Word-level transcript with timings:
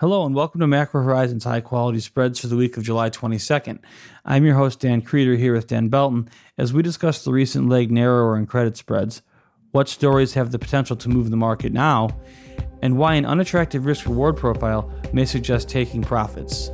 Hello 0.00 0.24
and 0.24 0.32
welcome 0.32 0.60
to 0.60 0.66
Macro 0.68 1.02
Horizons 1.02 1.42
High 1.42 1.60
Quality 1.60 1.98
Spreads 1.98 2.38
for 2.38 2.46
the 2.46 2.54
week 2.54 2.76
of 2.76 2.84
July 2.84 3.10
22nd. 3.10 3.80
I'm 4.24 4.44
your 4.44 4.54
host, 4.54 4.78
Dan 4.78 5.02
Krieter, 5.02 5.36
here 5.36 5.52
with 5.52 5.66
Dan 5.66 5.88
Belton, 5.88 6.30
as 6.56 6.72
we 6.72 6.84
discuss 6.84 7.24
the 7.24 7.32
recent 7.32 7.68
leg 7.68 7.90
narrower 7.90 8.36
in 8.36 8.46
credit 8.46 8.76
spreads, 8.76 9.22
what 9.72 9.88
stories 9.88 10.34
have 10.34 10.52
the 10.52 10.58
potential 10.60 10.94
to 10.94 11.08
move 11.08 11.30
the 11.30 11.36
market 11.36 11.72
now, 11.72 12.10
and 12.80 12.96
why 12.96 13.14
an 13.14 13.26
unattractive 13.26 13.86
risk 13.86 14.06
reward 14.06 14.36
profile 14.36 14.88
may 15.12 15.24
suggest 15.24 15.68
taking 15.68 16.02
profits. 16.02 16.70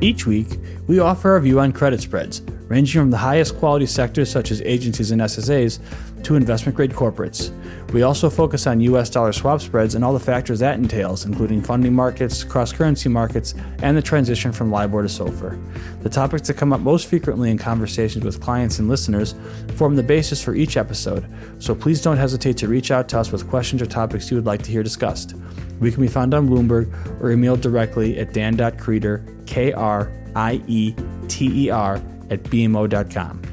Each 0.00 0.26
week, 0.26 0.60
we 0.86 1.00
offer 1.00 1.32
our 1.32 1.40
view 1.40 1.58
on 1.58 1.72
credit 1.72 2.00
spreads, 2.02 2.40
ranging 2.68 3.02
from 3.02 3.10
the 3.10 3.16
highest 3.16 3.58
quality 3.58 3.86
sectors 3.86 4.30
such 4.30 4.52
as 4.52 4.62
agencies 4.62 5.10
and 5.10 5.20
SSAs 5.20 5.80
to 6.24 6.36
investment 6.36 6.76
grade 6.76 6.92
corporates. 6.92 7.52
We 7.92 8.02
also 8.02 8.28
focus 8.28 8.66
on 8.66 8.80
US 8.80 9.08
dollar 9.08 9.32
swap 9.32 9.60
spreads 9.60 9.94
and 9.94 10.04
all 10.04 10.12
the 10.12 10.20
factors 10.20 10.58
that 10.58 10.78
entails, 10.78 11.24
including 11.24 11.62
funding 11.62 11.94
markets, 11.94 12.44
cross 12.44 12.72
currency 12.72 13.08
markets, 13.08 13.54
and 13.82 13.96
the 13.96 14.02
transition 14.02 14.52
from 14.52 14.70
LIBOR 14.70 15.02
to 15.02 15.08
SOFR. 15.08 16.02
The 16.02 16.08
topics 16.08 16.48
that 16.48 16.56
come 16.56 16.72
up 16.72 16.80
most 16.80 17.06
frequently 17.06 17.50
in 17.50 17.58
conversations 17.58 18.24
with 18.24 18.40
clients 18.40 18.78
and 18.78 18.88
listeners 18.88 19.34
form 19.76 19.96
the 19.96 20.02
basis 20.02 20.42
for 20.42 20.54
each 20.54 20.76
episode, 20.76 21.26
so 21.58 21.74
please 21.74 22.02
don't 22.02 22.16
hesitate 22.16 22.56
to 22.58 22.68
reach 22.68 22.90
out 22.90 23.08
to 23.08 23.18
us 23.18 23.32
with 23.32 23.48
questions 23.48 23.80
or 23.80 23.86
topics 23.86 24.30
you 24.30 24.36
would 24.36 24.46
like 24.46 24.62
to 24.62 24.70
hear 24.70 24.82
discussed. 24.82 25.34
We 25.80 25.92
can 25.92 26.02
be 26.02 26.08
found 26.08 26.34
on 26.34 26.48
Bloomberg 26.48 26.92
or 27.22 27.30
emailed 27.30 27.60
directly 27.60 28.18
at 28.18 28.32
dan.krieter, 28.32 29.46
K 29.46 29.72
R 29.72 30.12
I 30.34 30.62
E 30.66 30.94
T 31.28 31.66
E 31.66 31.70
R, 31.70 31.96
at 32.30 32.42
bmo.com. 32.44 33.47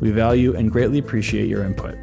We 0.00 0.10
value 0.10 0.54
and 0.54 0.70
greatly 0.70 0.98
appreciate 0.98 1.48
your 1.48 1.64
input. 1.64 1.96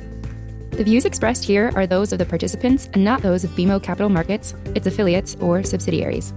The 0.72 0.84
views 0.84 1.06
expressed 1.06 1.44
here 1.44 1.72
are 1.76 1.86
those 1.86 2.12
of 2.12 2.18
the 2.18 2.26
participants 2.26 2.90
and 2.94 3.04
not 3.04 3.22
those 3.22 3.44
of 3.44 3.52
BMO 3.52 3.82
Capital 3.82 4.10
Markets, 4.10 4.56
its 4.74 4.88
affiliates, 4.88 5.36
or 5.40 5.62
subsidiaries. 5.62 6.34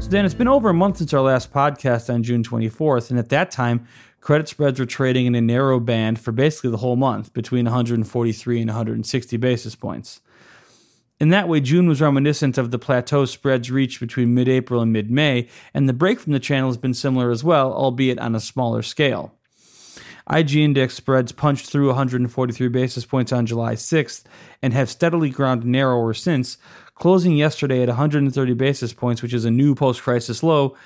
So, 0.00 0.08
Dan, 0.08 0.24
it's 0.24 0.32
been 0.32 0.48
over 0.48 0.70
a 0.70 0.74
month 0.74 0.96
since 0.96 1.12
our 1.12 1.20
last 1.20 1.52
podcast 1.52 2.12
on 2.12 2.22
June 2.22 2.42
24th, 2.42 3.10
and 3.10 3.18
at 3.18 3.28
that 3.28 3.50
time, 3.50 3.86
credit 4.22 4.48
spreads 4.48 4.80
were 4.80 4.86
trading 4.86 5.26
in 5.26 5.34
a 5.34 5.42
narrow 5.42 5.78
band 5.78 6.18
for 6.18 6.32
basically 6.32 6.70
the 6.70 6.78
whole 6.78 6.96
month, 6.96 7.34
between 7.34 7.66
143 7.66 8.60
and 8.60 8.68
160 8.70 9.36
basis 9.36 9.74
points. 9.74 10.22
In 11.20 11.30
that 11.30 11.48
way, 11.48 11.60
June 11.60 11.88
was 11.88 12.00
reminiscent 12.00 12.58
of 12.58 12.70
the 12.70 12.78
plateau 12.78 13.24
spreads 13.24 13.70
reached 13.70 13.98
between 13.98 14.34
mid 14.34 14.48
April 14.48 14.80
and 14.80 14.92
mid 14.92 15.10
May, 15.10 15.48
and 15.74 15.88
the 15.88 15.92
break 15.92 16.20
from 16.20 16.32
the 16.32 16.38
channel 16.38 16.68
has 16.68 16.76
been 16.76 16.94
similar 16.94 17.30
as 17.30 17.42
well, 17.42 17.72
albeit 17.72 18.20
on 18.20 18.36
a 18.36 18.40
smaller 18.40 18.82
scale. 18.82 19.34
IG 20.30 20.56
index 20.56 20.94
spreads 20.94 21.32
punched 21.32 21.66
through 21.66 21.88
143 21.88 22.68
basis 22.68 23.04
points 23.04 23.32
on 23.32 23.46
July 23.46 23.74
6th 23.74 24.24
and 24.62 24.74
have 24.74 24.90
steadily 24.90 25.30
ground 25.30 25.64
narrower 25.64 26.12
since, 26.14 26.58
closing 26.94 27.36
yesterday 27.36 27.82
at 27.82 27.88
130 27.88 28.54
basis 28.54 28.92
points, 28.92 29.22
which 29.22 29.34
is 29.34 29.44
a 29.44 29.50
new 29.50 29.74
post 29.74 30.02
crisis 30.02 30.42
low, 30.42 30.76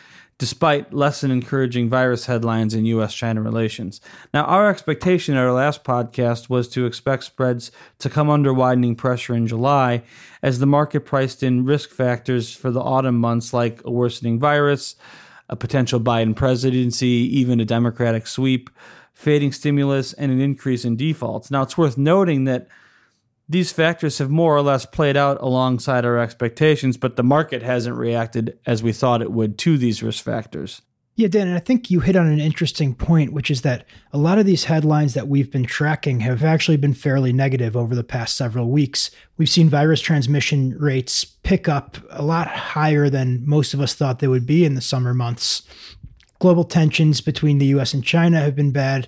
despite 0.43 0.93
less 0.93 1.21
than 1.21 1.31
encouraging 1.31 1.89
virus 1.89 2.27
headlines 2.27 2.75
in 2.75 2.85
U.S. 2.87 3.15
China 3.15 3.41
relations. 3.41 4.01
Now, 4.35 4.43
our 4.43 4.69
expectation 4.69 5.37
at 5.37 5.41
our 5.41 5.53
last 5.53 5.85
podcast 5.85 6.51
was 6.51 6.69
to 6.71 6.85
expect 6.85 7.23
spreads 7.23 7.71
to 8.01 8.11
come 8.11 8.29
under 8.29 8.53
widening 8.53 8.97
pressure 8.97 9.37
in 9.37 9.47
July 9.47 10.03
as 10.43 10.59
the 10.59 10.67
market 10.67 11.03
priced 11.03 11.45
in 11.45 11.65
risk 11.65 11.91
factors 11.91 12.53
for 12.53 12.73
the 12.73 12.81
autumn 12.81 13.19
months 13.19 13.55
like 13.55 13.83
a 13.85 13.93
worsening 13.93 14.41
virus, 14.41 14.97
a 15.48 15.55
potential 15.55 16.01
Biden 16.01 16.35
presidency, 16.35 17.07
even 17.07 17.61
a 17.61 17.65
Democratic 17.65 18.27
sweep 18.27 18.69
fading 19.15 19.53
stimulus, 19.53 20.13
and 20.13 20.33
an 20.33 20.41
increase 20.41 20.85
in 20.85 20.97
defaults. 20.97 21.53
Now, 21.53 21.63
it's 21.63 21.79
worth 21.79 21.97
noting 21.97 22.47
that 22.47 22.67
these 23.53 23.70
factors 23.70 24.19
have 24.19 24.31
more 24.31 24.56
or 24.56 24.62
less 24.62 24.86
played 24.86 25.17
out 25.17 25.41
alongside 25.41 26.05
our 26.05 26.19
expectations, 26.19 26.97
but 26.97 27.17
the 27.17 27.22
market 27.22 27.62
hasn't 27.62 27.96
reacted 27.96 28.58
as 28.67 28.83
we 28.83 28.92
thought 28.92 29.23
it 29.23 29.30
would 29.30 29.58
to 29.58 29.79
these 29.79 30.02
risk 30.02 30.24
factors. 30.24 30.83
Yeah, 31.14 31.29
Dan, 31.29 31.48
and 31.48 31.57
I 31.57 31.61
think 31.61 31.91
you 31.91 32.01
hit 32.01 32.17
on 32.17 32.27
an 32.27 32.41
interesting 32.41 32.95
point, 32.95 33.35
which 33.35 33.51
is 33.51 33.61
that 33.62 33.85
a 34.14 34.18
lot 34.18 34.39
of 34.39 34.46
these 34.46 34.64
headlines 34.64 35.12
that 35.12 35.29
we've 35.29 35.51
been 35.51 35.67
tracking 35.67 36.20
have 36.20 36.42
actually 36.42 36.79
been 36.79 36.95
fairly 36.95 37.35
negative 37.35 37.77
over 37.77 37.95
the 37.95 38.02
past 38.02 38.35
several 38.35 38.70
weeks. 38.70 39.11
We've 39.36 39.48
seen 39.48 39.68
virus 39.68 40.01
transmission 40.01 40.74
rates 40.79 41.24
pick 41.24 41.68
up 41.68 41.98
a 42.08 42.23
lot 42.23 42.48
higher 42.48 43.11
than 43.11 43.46
most 43.46 43.74
of 43.74 43.80
us 43.83 43.95
thought 43.95 44.20
they 44.20 44.29
would 44.29 44.46
be 44.46 44.64
in 44.64 44.74
the 44.74 44.80
summer 44.80 45.12
months. 45.12 45.62
Global 46.39 46.64
tensions 46.64 47.20
between 47.20 47.58
the 47.58 47.67
US 47.67 47.92
and 47.92 48.02
China 48.02 48.41
have 48.41 48.57
been 48.57 48.73
bad, 48.73 49.07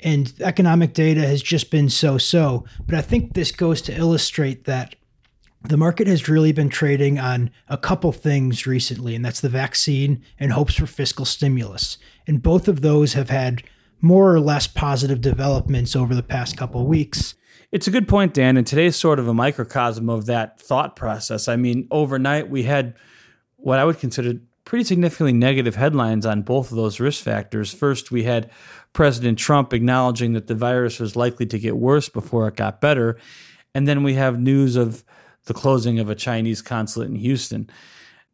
and 0.00 0.32
economic 0.40 0.92
data 0.92 1.26
has 1.26 1.42
just 1.42 1.70
been 1.70 1.88
so 1.88 2.18
so. 2.18 2.64
But 2.86 2.94
I 2.96 3.02
think 3.02 3.34
this 3.34 3.52
goes 3.52 3.80
to 3.82 3.96
illustrate 3.96 4.64
that 4.64 4.96
the 5.62 5.76
market 5.76 6.06
has 6.06 6.28
really 6.28 6.52
been 6.52 6.68
trading 6.68 7.18
on 7.18 7.50
a 7.68 7.76
couple 7.76 8.12
things 8.12 8.66
recently, 8.66 9.14
and 9.14 9.24
that's 9.24 9.40
the 9.40 9.48
vaccine 9.48 10.22
and 10.38 10.52
hopes 10.52 10.74
for 10.74 10.86
fiscal 10.86 11.24
stimulus. 11.24 11.98
And 12.26 12.42
both 12.42 12.68
of 12.68 12.82
those 12.82 13.14
have 13.14 13.30
had 13.30 13.62
more 14.00 14.32
or 14.32 14.40
less 14.40 14.66
positive 14.66 15.20
developments 15.20 15.96
over 15.96 16.14
the 16.14 16.22
past 16.22 16.56
couple 16.56 16.86
weeks. 16.86 17.34
It's 17.72 17.88
a 17.88 17.90
good 17.90 18.06
point, 18.06 18.34
Dan, 18.34 18.56
and 18.56 18.66
today's 18.66 18.96
sort 18.96 19.18
of 19.18 19.26
a 19.26 19.34
microcosm 19.34 20.08
of 20.08 20.26
that 20.26 20.60
thought 20.60 20.94
process. 20.94 21.48
I 21.48 21.56
mean, 21.56 21.88
overnight 21.90 22.48
we 22.48 22.62
had 22.62 22.94
what 23.56 23.78
I 23.78 23.84
would 23.84 23.98
consider 23.98 24.34
pretty 24.64 24.84
significantly 24.84 25.32
negative 25.32 25.76
headlines 25.76 26.26
on 26.26 26.42
both 26.42 26.70
of 26.70 26.76
those 26.76 27.00
risk 27.00 27.24
factors. 27.24 27.72
First, 27.72 28.10
we 28.10 28.24
had 28.24 28.50
President 28.96 29.38
Trump 29.38 29.74
acknowledging 29.74 30.32
that 30.32 30.46
the 30.46 30.54
virus 30.54 30.98
was 30.98 31.16
likely 31.16 31.44
to 31.44 31.58
get 31.58 31.76
worse 31.76 32.08
before 32.08 32.48
it 32.48 32.56
got 32.56 32.80
better. 32.80 33.18
And 33.74 33.86
then 33.86 34.02
we 34.02 34.14
have 34.14 34.40
news 34.40 34.74
of 34.74 35.04
the 35.44 35.52
closing 35.52 35.98
of 35.98 36.08
a 36.08 36.14
Chinese 36.14 36.62
consulate 36.62 37.10
in 37.10 37.16
Houston. 37.16 37.68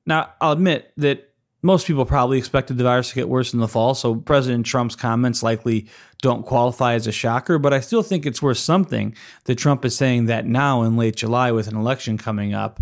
Now, 0.06 0.34
I'll 0.40 0.52
admit 0.52 0.92
that 0.98 1.30
most 1.62 1.88
people 1.88 2.06
probably 2.06 2.38
expected 2.38 2.78
the 2.78 2.84
virus 2.84 3.08
to 3.08 3.16
get 3.16 3.28
worse 3.28 3.52
in 3.52 3.58
the 3.58 3.66
fall, 3.66 3.96
so 3.96 4.14
President 4.14 4.64
Trump's 4.64 4.94
comments 4.94 5.42
likely 5.42 5.88
don't 6.20 6.46
qualify 6.46 6.94
as 6.94 7.08
a 7.08 7.12
shocker, 7.12 7.58
but 7.58 7.72
I 7.72 7.80
still 7.80 8.04
think 8.04 8.24
it's 8.24 8.40
worth 8.40 8.58
something 8.58 9.16
that 9.46 9.56
Trump 9.56 9.84
is 9.84 9.96
saying 9.96 10.26
that 10.26 10.46
now 10.46 10.84
in 10.84 10.96
late 10.96 11.16
July 11.16 11.50
with 11.50 11.66
an 11.66 11.76
election 11.76 12.18
coming 12.18 12.54
up 12.54 12.80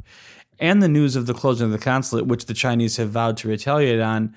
and 0.59 0.83
the 0.83 0.89
news 0.89 1.17
of 1.17 1.25
the 1.25 1.33
closing 1.33 1.65
of 1.65 1.73
the 1.73 1.79
consulate, 1.79 2.27
which 2.27 2.45
the 2.45 2.53
Chinese 2.53 2.99
have 2.99 3.09
vowed 3.09 3.39
to 3.39 3.49
retaliate 3.49 4.01
on, 4.01 4.35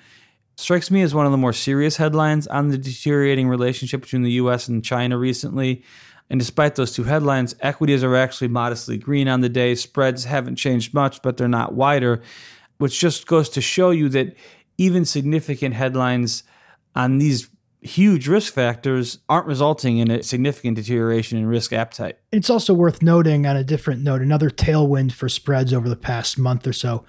strikes 0.56 0.90
me 0.90 1.02
as 1.02 1.14
one 1.14 1.26
of 1.26 1.32
the 1.32 1.38
more 1.38 1.52
serious 1.52 1.96
headlines 1.96 2.46
on 2.46 2.68
the 2.68 2.78
deteriorating 2.78 3.48
relationship 3.48 4.02
between 4.02 4.22
the 4.22 4.32
U.S. 4.32 4.68
and 4.68 4.84
China 4.84 5.18
recently. 5.18 5.82
And 6.30 6.40
despite 6.40 6.74
those 6.74 6.92
two 6.92 7.04
headlines, 7.04 7.54
equities 7.60 8.02
are 8.02 8.16
actually 8.16 8.48
modestly 8.48 8.96
green 8.96 9.28
on 9.28 9.40
the 9.40 9.48
day. 9.48 9.74
Spreads 9.74 10.24
haven't 10.24 10.56
changed 10.56 10.94
much, 10.94 11.22
but 11.22 11.36
they're 11.36 11.48
not 11.48 11.74
wider, 11.74 12.22
which 12.78 12.98
just 12.98 13.26
goes 13.26 13.48
to 13.50 13.60
show 13.60 13.90
you 13.90 14.08
that 14.10 14.34
even 14.78 15.04
significant 15.04 15.74
headlines 15.74 16.42
on 16.94 17.18
these 17.18 17.50
huge 17.84 18.26
risk 18.26 18.54
factors 18.54 19.18
aren't 19.28 19.46
resulting 19.46 19.98
in 19.98 20.10
a 20.10 20.22
significant 20.22 20.76
deterioration 20.76 21.36
in 21.36 21.46
risk 21.46 21.72
appetite. 21.72 22.18
It's 22.32 22.48
also 22.48 22.72
worth 22.72 23.02
noting 23.02 23.46
on 23.46 23.56
a 23.56 23.64
different 23.64 24.02
note, 24.02 24.22
another 24.22 24.48
tailwind 24.48 25.12
for 25.12 25.28
spreads 25.28 25.72
over 25.72 25.88
the 25.88 25.96
past 25.96 26.38
month 26.38 26.66
or 26.66 26.72
so. 26.72 27.04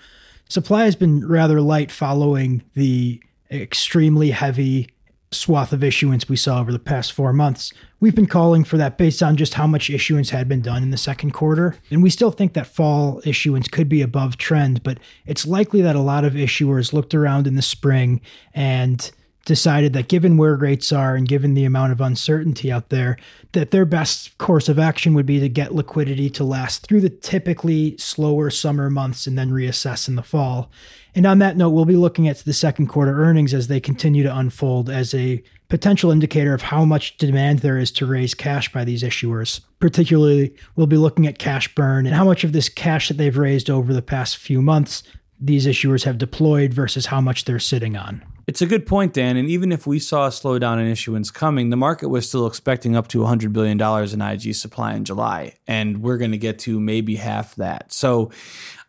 Supply 0.50 0.84
has 0.84 0.96
been 0.96 1.26
rather 1.28 1.62
light 1.62 1.92
following 1.92 2.64
the 2.74 3.24
extremely 3.52 4.32
heavy 4.32 4.90
swath 5.32 5.74
of 5.74 5.84
issuance 5.84 6.30
we 6.30 6.36
saw 6.36 6.60
over 6.60 6.72
the 6.72 6.80
past 6.80 7.12
four 7.12 7.34
months. 7.34 7.74
We've 8.00 8.16
been 8.16 8.26
calling 8.26 8.64
for 8.64 8.78
that 8.78 8.98
based 8.98 9.22
on 9.22 9.36
just 9.36 9.56
how 9.56 9.68
much 9.68 9.90
issuance 9.90 10.30
had 10.30 10.48
been 10.48 10.62
done 10.62 10.84
in 10.84 10.92
the 10.92 10.98
second 10.98 11.32
quarter. 11.32 11.76
And 11.92 12.02
we 12.02 12.10
still 12.10 12.32
think 12.32 12.54
that 12.54 12.68
fall 12.68 13.22
issuance 13.26 13.68
could 13.68 13.90
be 13.90 14.02
above 14.02 14.38
trend, 14.38 14.84
but 14.84 15.00
it's 15.26 15.46
likely 15.46 15.82
that 15.82 15.96
a 15.96 16.02
lot 16.02 16.26
of 16.26 16.34
issuers 16.34 16.94
looked 16.94 17.14
around 17.14 17.48
in 17.48 17.56
the 17.56 17.62
spring 17.62 18.22
and 18.54 19.12
decided 19.46 19.94
that 19.94 20.08
given 20.08 20.38
where 20.38 20.56
rates 20.56 20.92
are 20.92 21.16
and 21.16 21.28
given 21.28 21.54
the 21.54 21.66
amount 21.66 21.92
of 21.92 22.02
uncertainty 22.02 22.72
out 22.72 22.90
there, 22.90 23.16
that 23.54 23.72
their 23.72 23.86
best 23.86 24.38
course 24.40 24.68
of 24.68 24.80
action 24.80 25.14
would 25.14 25.26
be 25.26 25.40
to 25.40 25.48
get 25.48 25.74
liquidity 25.74 26.30
to 26.32 26.44
last 26.44 26.86
through 26.86 27.00
the 27.00 27.10
typically 27.10 27.96
slower 27.98 28.50
summer 28.50 28.90
months 28.90 29.28
and 29.28 29.38
then 29.38 29.52
reassess 29.52 30.08
in 30.08 30.16
the 30.16 30.24
fall. 30.24 30.72
And 31.14 31.26
on 31.26 31.40
that 31.40 31.56
note, 31.56 31.70
we'll 31.70 31.86
be 31.86 31.96
looking 31.96 32.28
at 32.28 32.40
the 32.40 32.54
second 32.54 32.88
quarter 32.88 33.24
earnings 33.24 33.54
as 33.54 33.68
they 33.68 33.80
continue 33.80 34.24
to 34.24 34.38
unfold 34.38 34.90
as 34.90 35.14
a 35.14 35.42
potential 35.70 36.12
indicator 36.12 36.54
of 36.54 36.62
how 36.62 36.84
much 36.84 37.18
demand 37.18 37.60
there 37.60 37.78
is 37.78 37.92
to 37.92 38.06
raise 38.06 38.34
cash 38.34 38.72
by 38.72 38.84
these 38.84 39.04
issuers. 39.04 39.62
Particularly, 39.80 40.56
we'll 40.76 40.88
be 40.88 40.98
looking 40.98 41.28
at 41.28 41.40
cash 41.40 41.74
burn 41.74 42.06
and 42.06 42.16
how 42.16 42.26
much 42.26 42.44
of 42.44 42.52
this 42.52 42.68
cash 42.68 43.08
that 43.08 43.18
they've 43.18 43.38
raised 43.38 43.70
over 43.70 43.94
the 43.94 44.02
past 44.02 44.38
few 44.38 44.62
months 44.62 45.04
these 45.40 45.68
issuers 45.68 46.04
have 46.04 46.18
deployed 46.18 46.74
versus 46.74 47.08
how 47.08 47.22
much 47.22 47.46
they're 47.46 47.60
sitting 47.60 47.96
on. 47.96 48.24
It's 48.48 48.62
a 48.62 48.68
good 48.68 48.86
point, 48.86 49.14
Dan. 49.14 49.38
And 49.38 49.50
even 49.50 49.72
if 49.72 49.88
we 49.88 49.98
saw 49.98 50.28
a 50.28 50.30
slowdown 50.30 50.80
in 50.80 50.88
issuance 50.88 51.32
coming, 51.32 51.72
the 51.72 51.78
market 51.78 52.10
was 52.10 52.28
still 52.28 52.46
expecting 52.46 52.96
up 52.96 53.08
to 53.10 53.20
$100 53.20 53.52
billion 53.54 53.82
in 53.82 54.22
IG 54.22 54.54
supply 54.54 54.94
in 54.94 55.04
July. 55.04 55.56
And 55.68 56.04
we're 56.04 56.18
going 56.18 56.32
to 56.32 56.38
get 56.38 56.60
to 56.60 56.80
maybe 56.80 57.16
half 57.16 57.56
that. 57.56 57.92
So 57.92 58.32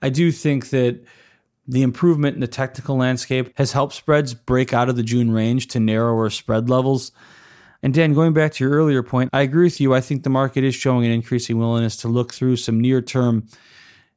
I 0.03 0.11
do 0.11 0.31
think 0.31 0.70
that 0.70 1.03
the 1.67 1.82
improvement 1.82 2.35
in 2.35 2.41
the 2.41 2.47
technical 2.47 2.97
landscape 2.97 3.50
has 3.56 3.73
helped 3.73 3.94
spreads 3.94 4.35
break 4.35 4.73
out 4.73 4.88
of 4.88 4.97
the 4.97 5.03
June 5.03 5.31
range 5.31 5.69
to 5.69 5.81
narrower 5.81 6.29
spread 6.29 6.69
levels. 6.69 7.12
And 7.82 7.94
Dan, 7.94 8.14
going 8.14 8.35
back 8.35 8.52
to 8.55 8.64
your 8.64 8.75
earlier 8.75 9.02
point, 9.02 9.31
I 9.32 9.41
agree 9.41 9.64
with 9.64 9.81
you. 9.81 9.94
I 9.94 10.00
think 10.00 10.23
the 10.23 10.31
market 10.31 10.64
is 10.64 10.75
showing 10.75 11.06
an 11.06 11.12
increasing 11.12 11.59
willingness 11.59 11.97
to 11.99 12.09
look 12.09 12.35
through 12.35 12.56
some 12.56 12.81
near 12.81 13.00
term 13.00 13.49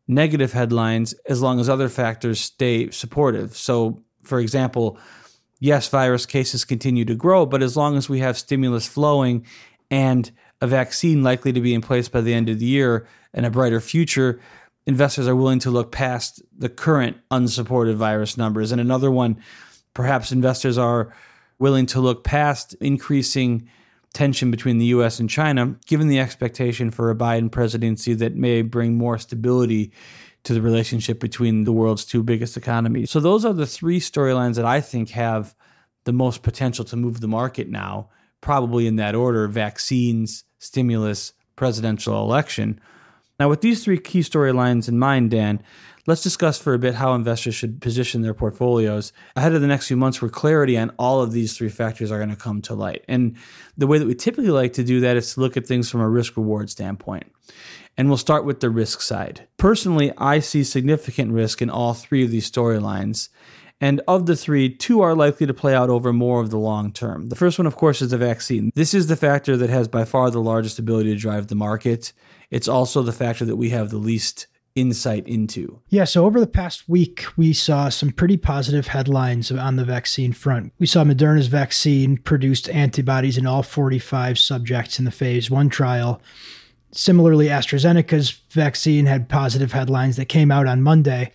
negative 0.07 0.53
headlines 0.53 1.13
as 1.27 1.41
long 1.41 1.59
as 1.59 1.69
other 1.69 1.87
factors 1.87 2.41
stay 2.41 2.89
supportive. 2.89 3.55
So, 3.55 4.03
for 4.23 4.39
example, 4.39 4.97
yes, 5.59 5.87
virus 5.89 6.25
cases 6.25 6.65
continue 6.65 7.05
to 7.05 7.15
grow, 7.15 7.45
but 7.45 7.61
as 7.61 7.77
long 7.77 7.97
as 7.97 8.09
we 8.09 8.19
have 8.19 8.37
stimulus 8.37 8.87
flowing 8.87 9.45
and 9.91 10.31
a 10.61 10.67
vaccine 10.67 11.23
likely 11.23 11.53
to 11.53 11.61
be 11.61 11.73
in 11.73 11.81
place 11.81 12.09
by 12.09 12.21
the 12.21 12.33
end 12.33 12.49
of 12.49 12.59
the 12.59 12.65
year 12.65 13.07
and 13.33 13.45
a 13.45 13.49
brighter 13.49 13.79
future, 13.79 14.39
investors 14.85 15.27
are 15.27 15.35
willing 15.35 15.59
to 15.59 15.69
look 15.69 15.91
past 15.91 16.41
the 16.57 16.69
current 16.69 17.17
unsupported 17.31 17.95
virus 17.95 18.37
numbers. 18.37 18.71
And 18.71 18.81
another 18.81 19.11
one, 19.11 19.41
perhaps 19.93 20.31
investors 20.31 20.77
are 20.77 21.13
willing 21.59 21.85
to 21.87 21.99
look 21.99 22.23
past 22.23 22.75
increasing 22.81 23.69
tension 24.13 24.49
between 24.49 24.79
the 24.79 24.85
US 24.85 25.19
and 25.19 25.29
China, 25.29 25.75
given 25.85 26.07
the 26.07 26.19
expectation 26.19 26.89
for 26.89 27.11
a 27.11 27.15
Biden 27.15 27.51
presidency 27.51 28.13
that 28.15 28.35
may 28.35 28.61
bring 28.61 28.97
more 28.97 29.17
stability 29.17 29.91
to 30.43 30.53
the 30.53 30.61
relationship 30.61 31.19
between 31.19 31.63
the 31.63 31.71
world's 31.71 32.05
two 32.05 32.23
biggest 32.23 32.57
economies. 32.57 33.11
So, 33.11 33.19
those 33.19 33.45
are 33.45 33.53
the 33.53 33.67
three 33.67 33.99
storylines 33.99 34.55
that 34.55 34.65
I 34.65 34.81
think 34.81 35.09
have 35.09 35.55
the 36.05 36.13
most 36.13 36.43
potential 36.43 36.85
to 36.85 36.95
move 36.95 37.21
the 37.21 37.27
market 37.27 37.67
now, 37.69 38.09
probably 38.41 38.87
in 38.87 38.95
that 38.97 39.15
order 39.15 39.47
vaccines, 39.47 40.43
stimulus, 40.57 41.33
presidential 41.55 42.23
election. 42.23 42.79
Now, 43.39 43.49
with 43.49 43.61
these 43.61 43.83
three 43.83 43.99
key 43.99 44.19
storylines 44.19 44.89
in 44.89 44.99
mind, 44.99 45.31
Dan, 45.31 45.61
let's 46.07 46.23
discuss 46.23 46.57
for 46.57 46.73
a 46.73 46.79
bit 46.79 46.95
how 46.95 47.13
investors 47.13 47.55
should 47.55 47.81
position 47.81 48.21
their 48.21 48.33
portfolios 48.33 49.13
ahead 49.35 49.53
of 49.53 49.61
the 49.61 49.67
next 49.67 49.87
few 49.87 49.95
months 49.95 50.21
where 50.21 50.29
clarity 50.29 50.77
on 50.77 50.91
all 50.97 51.21
of 51.21 51.31
these 51.31 51.55
three 51.55 51.69
factors 51.69 52.11
are 52.11 52.17
going 52.17 52.29
to 52.29 52.35
come 52.35 52.61
to 52.63 52.73
light. 52.73 53.05
And 53.07 53.37
the 53.77 53.87
way 53.87 53.97
that 53.97 54.07
we 54.07 54.15
typically 54.15 54.51
like 54.51 54.73
to 54.73 54.83
do 54.83 54.99
that 55.01 55.15
is 55.15 55.33
to 55.33 55.39
look 55.39 55.55
at 55.55 55.67
things 55.67 55.89
from 55.89 56.01
a 56.01 56.09
risk 56.09 56.35
reward 56.35 56.69
standpoint. 56.69 57.31
And 57.99 58.07
we'll 58.07 58.17
start 58.17 58.45
with 58.45 58.61
the 58.61 58.69
risk 58.69 59.01
side. 59.01 59.45
Personally, 59.57 60.13
I 60.17 60.39
see 60.39 60.63
significant 60.63 61.33
risk 61.33 61.61
in 61.61 61.69
all 61.69 61.93
three 61.93 62.23
of 62.23 62.31
these 62.31 62.49
storylines. 62.49 63.27
And 63.81 63.99
of 64.07 64.25
the 64.25 64.37
three, 64.37 64.73
two 64.73 65.01
are 65.01 65.13
likely 65.13 65.45
to 65.45 65.53
play 65.53 65.75
out 65.75 65.89
over 65.89 66.13
more 66.13 66.39
of 66.39 66.49
the 66.49 66.57
long 66.57 66.93
term. 66.93 67.27
The 67.27 67.35
first 67.35 67.59
one, 67.59 67.65
of 67.65 67.75
course, 67.75 68.01
is 68.01 68.11
the 68.11 68.17
vaccine. 68.17 68.71
This 68.73 68.93
is 68.93 69.07
the 69.07 69.17
factor 69.17 69.57
that 69.57 69.69
has 69.69 69.89
by 69.89 70.05
far 70.05 70.31
the 70.31 70.39
largest 70.39 70.79
ability 70.79 71.13
to 71.13 71.19
drive 71.19 71.47
the 71.47 71.55
market. 71.55 72.13
It's 72.49 72.69
also 72.69 73.03
the 73.03 73.11
factor 73.11 73.43
that 73.43 73.57
we 73.57 73.71
have 73.71 73.89
the 73.89 73.97
least 73.97 74.47
insight 74.75 75.27
into. 75.27 75.81
Yeah, 75.89 76.05
so 76.05 76.23
over 76.23 76.39
the 76.39 76.47
past 76.47 76.87
week, 76.87 77.25
we 77.35 77.51
saw 77.51 77.89
some 77.89 78.11
pretty 78.11 78.37
positive 78.37 78.87
headlines 78.87 79.51
on 79.51 79.75
the 79.75 79.83
vaccine 79.83 80.31
front. 80.31 80.71
We 80.79 80.85
saw 80.85 81.03
Moderna's 81.03 81.47
vaccine 81.47 82.15
produced 82.15 82.69
antibodies 82.69 83.37
in 83.37 83.45
all 83.45 83.61
45 83.61 84.39
subjects 84.39 84.99
in 84.99 85.05
the 85.05 85.11
phase 85.11 85.51
one 85.51 85.67
trial. 85.67 86.21
Similarly, 86.91 87.47
AstraZeneca's 87.47 88.31
vaccine 88.49 89.05
had 89.05 89.29
positive 89.29 89.73
headlines 89.73 90.15
that 90.17 90.25
came 90.25 90.51
out 90.51 90.67
on 90.67 90.81
Monday. 90.81 91.31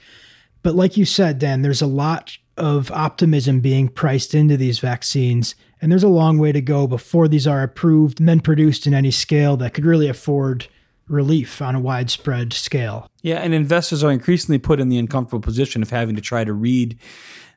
But 0.62 0.74
like 0.74 0.96
you 0.96 1.04
said, 1.04 1.38
Dan, 1.38 1.62
there's 1.62 1.82
a 1.82 1.86
lot 1.86 2.36
of 2.56 2.90
optimism 2.90 3.60
being 3.60 3.88
priced 3.88 4.34
into 4.34 4.56
these 4.56 4.78
vaccines. 4.78 5.54
And 5.80 5.92
there's 5.92 6.02
a 6.02 6.08
long 6.08 6.38
way 6.38 6.52
to 6.52 6.60
go 6.60 6.86
before 6.86 7.28
these 7.28 7.46
are 7.46 7.62
approved 7.62 8.18
and 8.18 8.28
then 8.28 8.40
produced 8.40 8.86
in 8.86 8.94
any 8.94 9.10
scale 9.10 9.56
that 9.58 9.74
could 9.74 9.84
really 9.84 10.08
afford 10.08 10.66
relief 11.08 11.60
on 11.60 11.74
a 11.74 11.80
widespread 11.80 12.52
scale. 12.52 13.06
Yeah, 13.22 13.36
and 13.36 13.52
investors 13.52 14.02
are 14.02 14.10
increasingly 14.10 14.58
put 14.58 14.80
in 14.80 14.88
the 14.88 14.98
uncomfortable 14.98 15.42
position 15.42 15.82
of 15.82 15.90
having 15.90 16.16
to 16.16 16.22
try 16.22 16.44
to 16.44 16.52
read 16.52 16.98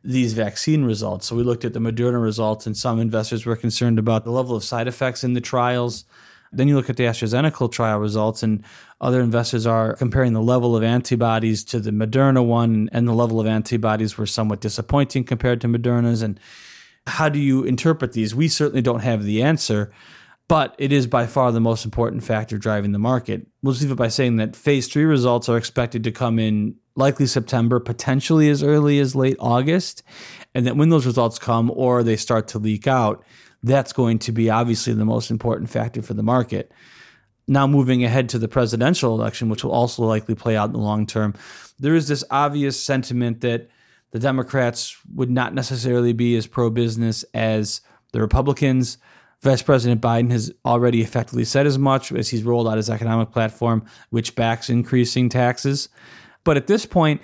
these 0.04 0.34
vaccine 0.34 0.84
results. 0.84 1.28
So 1.28 1.36
we 1.36 1.44
looked 1.44 1.66
at 1.66 1.74
the 1.74 1.80
Moderna 1.80 2.22
results, 2.22 2.66
and 2.66 2.76
some 2.76 3.00
investors 3.00 3.46
were 3.46 3.56
concerned 3.56 4.00
about 4.00 4.24
the 4.26 4.32
level 4.32 4.56
of 4.56 4.64
side 4.64 4.88
effects 4.88 5.24
in 5.24 5.34
the 5.34 5.42
trials. 5.42 6.06
Then 6.52 6.68
you 6.68 6.76
look 6.76 6.90
at 6.90 6.98
the 6.98 7.04
AstraZeneca 7.04 7.72
trial 7.72 8.00
results, 8.00 8.44
and 8.44 8.64
other 9.02 9.22
investors 9.22 9.66
are 9.66 9.96
comparing 9.96 10.34
the 10.34 10.42
level 10.42 10.76
of 10.76 10.84
antibodies 10.84 11.64
to 11.66 11.80
the 11.80 11.92
Moderna 11.92 12.46
one, 12.46 12.90
and 12.92 13.08
the 13.08 13.14
level 13.14 13.40
of 13.40 13.48
antibodies 13.48 14.18
were 14.18 14.26
somewhat 14.26 14.62
disappointing 14.62 15.24
compared 15.24 15.62
to 15.62 15.68
Moderna's. 15.68 16.22
And 16.22 16.40
how 17.06 17.30
do 17.30 17.40
you 17.40 17.64
interpret 17.64 18.14
these? 18.14 18.34
We 18.34 18.48
certainly 18.48 18.82
don't 18.82 19.02
have 19.02 19.24
the 19.24 19.44
answer 19.44 19.92
but 20.48 20.76
it 20.78 20.94
is 20.94 21.08
by 21.08 21.26
far 21.26 21.52
the 21.52 21.60
most 21.60 21.84
important 21.84 22.24
factor 22.24 22.58
driving 22.58 22.94
the 22.94 23.00
market. 23.00 23.48
We'll 23.62 23.74
just 23.74 23.84
leave 23.84 23.92
it 23.92 23.96
by 23.96 24.08
saying 24.08 24.38
that 24.38 24.56
phase 24.56 24.88
three 24.88 25.04
results 25.04 25.50
are 25.50 25.58
expected 25.58 26.04
to 26.06 26.12
come 26.12 26.40
in 26.40 26.76
likely 26.96 27.28
September, 27.28 27.80
potentially 27.80 28.50
as 28.50 28.64
early 28.64 29.00
as 29.00 29.16
late 29.16 29.36
August. 29.40 30.04
And 30.56 30.66
that 30.66 30.78
when 30.78 30.90
those 30.90 31.06
results 31.06 31.38
come 31.38 31.70
or 31.72 32.02
they 32.02 32.16
start 32.16 32.48
to 32.50 32.60
leak 32.60 32.88
out, 32.88 33.24
that's 33.64 33.94
going 33.94 34.20
to 34.20 34.32
be 34.32 34.50
obviously 34.50 34.94
the 34.94 35.06
most 35.06 35.32
important 35.32 35.70
factor 35.70 36.02
for 36.02 36.14
the 36.14 36.24
market. 36.24 36.72
Now, 37.48 37.66
moving 37.66 38.04
ahead 38.04 38.30
to 38.30 38.40
the 38.40 38.48
presidential 38.48 39.14
election, 39.14 39.50
which 39.50 39.64
will 39.64 39.72
also 39.72 40.04
likely 40.04 40.36
play 40.36 40.58
out 40.58 40.68
in 40.68 40.74
the 40.74 40.80
long 40.80 41.06
term, 41.06 41.34
there 41.80 41.96
is 41.96 42.08
this 42.08 42.24
obvious 42.30 42.82
sentiment 42.82 43.42
that 43.42 43.70
the 44.12 44.20
Democrats 44.20 44.98
would 45.14 45.30
not 45.30 45.54
necessarily 45.54 46.14
be 46.14 46.36
as 46.36 46.48
pro 46.48 46.70
business 46.70 47.24
as 47.34 47.82
the 48.12 48.22
Republicans. 48.22 48.98
Vice 49.42 49.62
President 49.62 50.02
Biden 50.02 50.32
has 50.32 50.52
already 50.66 51.02
effectively 51.02 51.46
said 51.46 51.68
as 51.68 51.78
much 51.78 52.12
as 52.12 52.30
he's 52.30 52.44
rolled 52.44 52.68
out 52.68 52.78
his 52.78 52.90
economic 52.90 53.32
platform, 53.32 53.86
which 54.10 54.36
backs 54.36 54.70
increasing 54.70 55.30
taxes. 55.30 55.90
But 56.44 56.58
at 56.58 56.68
this 56.68 56.86
point, 56.86 57.22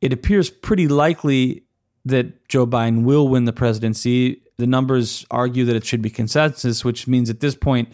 it 0.00 0.12
appears 0.12 0.50
pretty 0.50 0.88
likely 0.88 1.64
that 2.04 2.48
Joe 2.48 2.66
Biden 2.66 3.04
will 3.04 3.28
win 3.28 3.44
the 3.44 3.52
presidency. 3.52 4.41
The 4.58 4.66
numbers 4.66 5.26
argue 5.30 5.64
that 5.64 5.76
it 5.76 5.84
should 5.84 6.02
be 6.02 6.10
consensus, 6.10 6.84
which 6.84 7.06
means 7.06 7.30
at 7.30 7.40
this 7.40 7.54
point, 7.54 7.88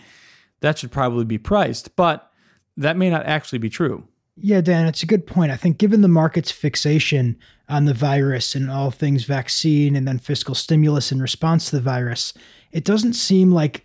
that 0.61 0.79
should 0.79 0.91
probably 0.91 1.25
be 1.25 1.39
priced. 1.39 1.95
But 1.97 2.31
that 2.77 2.97
may 2.97 3.11
not 3.11 3.27
actually 3.27 3.59
be 3.59 3.71
true. 3.71 4.07
Yeah, 4.41 4.61
Dan, 4.61 4.87
it's 4.87 5.03
a 5.03 5.07
good 5.07 5.27
point. 5.27 5.51
I 5.51 5.57
think 5.57 5.79
given 5.79 6.01
the 6.01 6.09
market's 6.09 6.53
fixation 6.53 7.37
on 7.69 7.87
the 7.87 7.95
virus 7.95 8.55
and 8.55 8.71
all 8.71 8.91
things 8.91 9.25
vaccine 9.25 9.97
and 9.97 10.07
then 10.07 10.19
fiscal 10.19 10.55
stimulus 10.55 11.11
in 11.11 11.21
response 11.21 11.71
to 11.71 11.77
the 11.77 11.83
virus, 11.83 12.33
it 12.71 12.85
doesn't 12.85 13.15
seem 13.15 13.51
like 13.51 13.85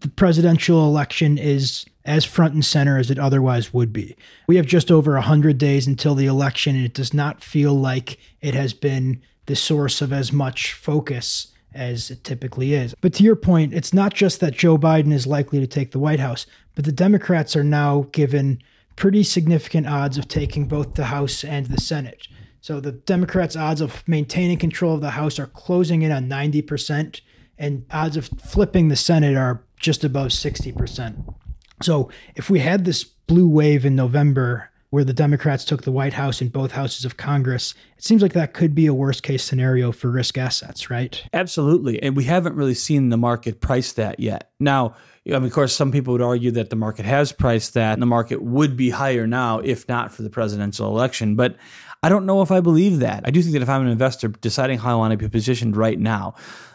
the 0.00 0.08
presidential 0.08 0.86
election 0.86 1.36
is 1.36 1.84
as 2.04 2.24
front 2.24 2.54
and 2.54 2.64
center 2.64 2.96
as 2.96 3.10
it 3.10 3.18
otherwise 3.18 3.74
would 3.74 3.92
be. 3.92 4.16
We 4.46 4.56
have 4.56 4.66
just 4.66 4.92
over 4.92 5.14
100 5.14 5.58
days 5.58 5.86
until 5.86 6.14
the 6.14 6.26
election, 6.26 6.76
and 6.76 6.84
it 6.84 6.94
does 6.94 7.12
not 7.12 7.42
feel 7.42 7.74
like 7.74 8.18
it 8.40 8.54
has 8.54 8.72
been 8.72 9.20
the 9.46 9.56
source 9.56 10.00
of 10.00 10.12
as 10.12 10.32
much 10.32 10.74
focus 10.74 11.48
as 11.78 12.10
it 12.10 12.24
typically 12.24 12.74
is. 12.74 12.94
But 13.00 13.14
to 13.14 13.22
your 13.22 13.36
point, 13.36 13.72
it's 13.72 13.94
not 13.94 14.12
just 14.12 14.40
that 14.40 14.54
Joe 14.54 14.76
Biden 14.76 15.12
is 15.12 15.26
likely 15.26 15.60
to 15.60 15.66
take 15.66 15.92
the 15.92 15.98
White 15.98 16.20
House, 16.20 16.46
but 16.74 16.84
the 16.84 16.92
Democrats 16.92 17.56
are 17.56 17.64
now 17.64 18.06
given 18.12 18.60
pretty 18.96 19.22
significant 19.22 19.86
odds 19.86 20.18
of 20.18 20.26
taking 20.26 20.66
both 20.66 20.94
the 20.94 21.06
House 21.06 21.44
and 21.44 21.66
the 21.66 21.80
Senate. 21.80 22.26
So 22.60 22.80
the 22.80 22.92
Democrats' 22.92 23.56
odds 23.56 23.80
of 23.80 24.06
maintaining 24.08 24.58
control 24.58 24.94
of 24.94 25.00
the 25.00 25.10
House 25.10 25.38
are 25.38 25.46
closing 25.46 26.02
in 26.02 26.10
on 26.10 26.28
90%, 26.28 27.20
and 27.56 27.86
odds 27.92 28.16
of 28.16 28.26
flipping 28.26 28.88
the 28.88 28.96
Senate 28.96 29.36
are 29.36 29.62
just 29.78 30.02
above 30.02 30.28
60%. 30.28 31.34
So 31.82 32.10
if 32.34 32.50
we 32.50 32.58
had 32.58 32.84
this 32.84 33.04
blue 33.04 33.48
wave 33.48 33.86
in 33.86 33.94
November 33.94 34.70
where 34.90 35.04
the 35.04 35.12
Democrats 35.12 35.64
took 35.64 35.82
the 35.82 35.92
White 35.92 36.14
House 36.14 36.40
and 36.40 36.50
both 36.50 36.72
houses 36.72 37.04
of 37.04 37.16
Congress, 37.16 37.74
it 37.96 38.04
seems 38.04 38.22
like 38.22 38.32
that 38.32 38.54
could 38.54 38.74
be 38.74 38.86
a 38.86 38.94
worst 38.94 39.22
case 39.22 39.44
scenario 39.44 39.92
for 39.92 40.10
risk 40.10 40.38
assets, 40.38 40.88
right? 40.88 41.22
Absolutely. 41.32 42.02
And 42.02 42.16
we 42.16 42.24
haven't 42.24 42.56
really 42.56 42.74
seen 42.74 43.10
the 43.10 43.18
market 43.18 43.60
price 43.60 43.92
that 43.92 44.18
yet. 44.18 44.50
Now, 44.58 44.96
I 45.26 45.32
mean, 45.32 45.44
of 45.44 45.52
course, 45.52 45.74
some 45.74 45.92
people 45.92 46.12
would 46.12 46.22
argue 46.22 46.50
that 46.52 46.70
the 46.70 46.76
market 46.76 47.04
has 47.04 47.32
priced 47.32 47.74
that 47.74 47.92
and 47.92 48.00
the 48.00 48.06
market 48.06 48.42
would 48.42 48.76
be 48.76 48.90
higher 48.90 49.26
now 49.26 49.58
if 49.58 49.86
not 49.88 50.12
for 50.12 50.22
the 50.22 50.30
presidential 50.30 50.88
election. 50.88 51.36
But 51.36 51.56
I 52.02 52.08
don't 52.08 52.24
know 52.24 52.40
if 52.40 52.50
I 52.50 52.60
believe 52.60 53.00
that. 53.00 53.24
I 53.26 53.30
do 53.30 53.42
think 53.42 53.52
that 53.52 53.62
if 53.62 53.68
I'm 53.68 53.82
an 53.82 53.88
investor 53.88 54.28
deciding 54.28 54.78
how 54.78 54.92
I 54.92 54.96
want 54.96 55.12
to 55.12 55.18
be 55.18 55.28
positioned 55.28 55.76
right 55.76 55.98
now, 55.98 56.34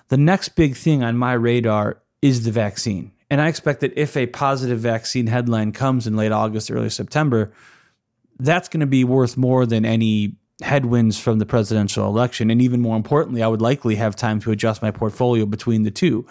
the 0.09 0.17
next 0.17 0.49
big 0.49 0.75
thing 0.75 1.01
on 1.01 1.17
my 1.17 1.33
radar 1.33 2.01
is 2.21 2.43
the 2.43 2.51
vaccine. 2.51 3.11
And 3.31 3.41
I 3.41 3.47
expect 3.47 3.79
that 3.79 3.97
if 3.97 4.15
a 4.15 4.27
positive 4.27 4.79
vaccine 4.79 5.25
headline 5.25 5.71
comes 5.71 6.05
in 6.05 6.15
late 6.15 6.31
August, 6.31 6.69
early 6.69 6.89
September, 6.89 7.51
that's 8.43 8.69
going 8.69 8.81
to 8.81 8.87
be 8.87 9.03
worth 9.03 9.37
more 9.37 9.65
than 9.65 9.85
any 9.85 10.35
headwinds 10.61 11.19
from 11.19 11.39
the 11.39 11.45
presidential 11.45 12.07
election. 12.07 12.51
And 12.51 12.61
even 12.61 12.81
more 12.81 12.95
importantly, 12.95 13.41
I 13.41 13.47
would 13.47 13.61
likely 13.61 13.95
have 13.95 14.15
time 14.15 14.39
to 14.41 14.51
adjust 14.51 14.81
my 14.81 14.91
portfolio 14.91 15.45
between 15.45 15.83
the 15.83 15.91
two. 15.91 16.25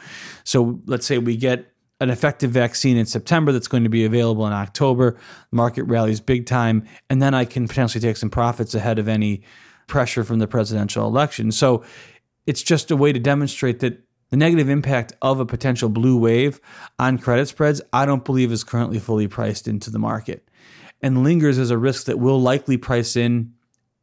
So 0.44 0.80
let's 0.86 1.06
say 1.06 1.18
we 1.18 1.36
get 1.36 1.72
an 2.00 2.10
effective 2.10 2.50
vaccine 2.50 2.96
in 2.96 3.06
September 3.06 3.52
that's 3.52 3.68
going 3.68 3.84
to 3.84 3.88
be 3.88 4.04
available 4.04 4.46
in 4.46 4.52
October. 4.52 5.18
The 5.50 5.56
market 5.56 5.84
rallies 5.84 6.20
big 6.20 6.46
time. 6.46 6.86
And 7.08 7.22
then 7.22 7.34
I 7.34 7.44
can 7.44 7.68
potentially 7.68 8.00
take 8.00 8.16
some 8.16 8.30
profits 8.30 8.74
ahead 8.74 8.98
of 8.98 9.08
any 9.08 9.42
pressure 9.86 10.24
from 10.24 10.38
the 10.38 10.48
presidential 10.48 11.06
election. 11.06 11.52
So 11.52 11.84
it's 12.46 12.62
just 12.62 12.90
a 12.90 12.96
way 12.96 13.12
to 13.12 13.20
demonstrate 13.20 13.80
that 13.80 14.02
the 14.30 14.36
negative 14.36 14.68
impact 14.68 15.12
of 15.20 15.40
a 15.40 15.46
potential 15.46 15.88
blue 15.88 16.16
wave 16.16 16.60
on 16.98 17.18
credit 17.18 17.46
spreads, 17.48 17.82
I 17.92 18.06
don't 18.06 18.24
believe 18.24 18.50
is 18.50 18.64
currently 18.64 18.98
fully 18.98 19.28
priced 19.28 19.68
into 19.68 19.90
the 19.90 19.98
market 19.98 20.48
and 21.02 21.24
lingers 21.24 21.58
as 21.58 21.70
a 21.70 21.78
risk 21.78 22.06
that 22.06 22.18
will 22.18 22.40
likely 22.40 22.76
price 22.76 23.16
in 23.16 23.54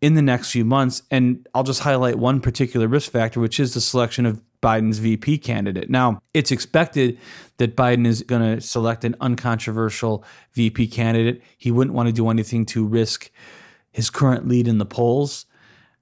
in 0.02 0.14
the 0.14 0.22
next 0.22 0.52
few 0.52 0.66
months. 0.66 1.04
And 1.12 1.48
I'll 1.54 1.64
just 1.64 1.82
highlight 1.82 2.18
one 2.18 2.40
particular 2.42 2.88
risk 2.88 3.12
factor, 3.12 3.40
which 3.40 3.60
is 3.60 3.74
the 3.74 3.82
selection 3.82 4.26
of 4.26 4.42
Biden's 4.62 5.00
VP 5.00 5.38
candidate. 5.40 5.90
Now, 5.90 6.22
it's 6.34 6.52
expected 6.52 7.18
that 7.58 7.76
Biden 7.76 8.06
is 8.06 8.24
going 8.24 8.42
to 8.42 8.62
select 8.62 9.06
an 9.06 9.16
uncontroversial 9.22 10.24
VP 10.54 10.88
candidate. 10.88 11.42
He 11.58 11.72
wouldn't 11.72 11.96
want 11.96 12.08
to 12.08 12.14
do 12.14 12.30
anything 12.30 12.66
to 12.68 12.86
risk 12.86 13.32
his 13.92 14.10
current 14.10 14.48
lead 14.48 14.68
in 14.68 14.78
the 14.78 14.86
polls. 14.86 15.46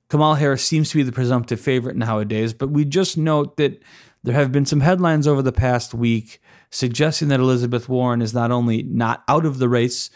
Kamala 0.10 0.38
Harris 0.38 0.64
seems 0.64 0.90
to 0.90 0.98
be 0.98 1.04
the 1.04 1.12
presumptive 1.12 1.60
favorite 1.60 1.96
nowadays, 1.96 2.54
but 2.54 2.70
we 2.70 2.86
just 2.86 3.18
note 3.18 3.58
that 3.58 3.82
there 4.24 4.34
have 4.34 4.52
been 4.52 4.66
some 4.66 4.80
headlines 4.80 5.28
over 5.28 5.42
the 5.42 5.52
past 5.52 5.94
week 5.94 6.42
suggesting 6.70 7.28
that 7.30 7.40
Elizabeth 7.40 7.88
Warren 7.88 8.22
is 8.22 8.34
not 8.34 8.52
only 8.52 8.84
not 8.84 9.24
out 9.28 9.46
of 9.46 9.60
the 9.60 9.70
race, 9.70 10.10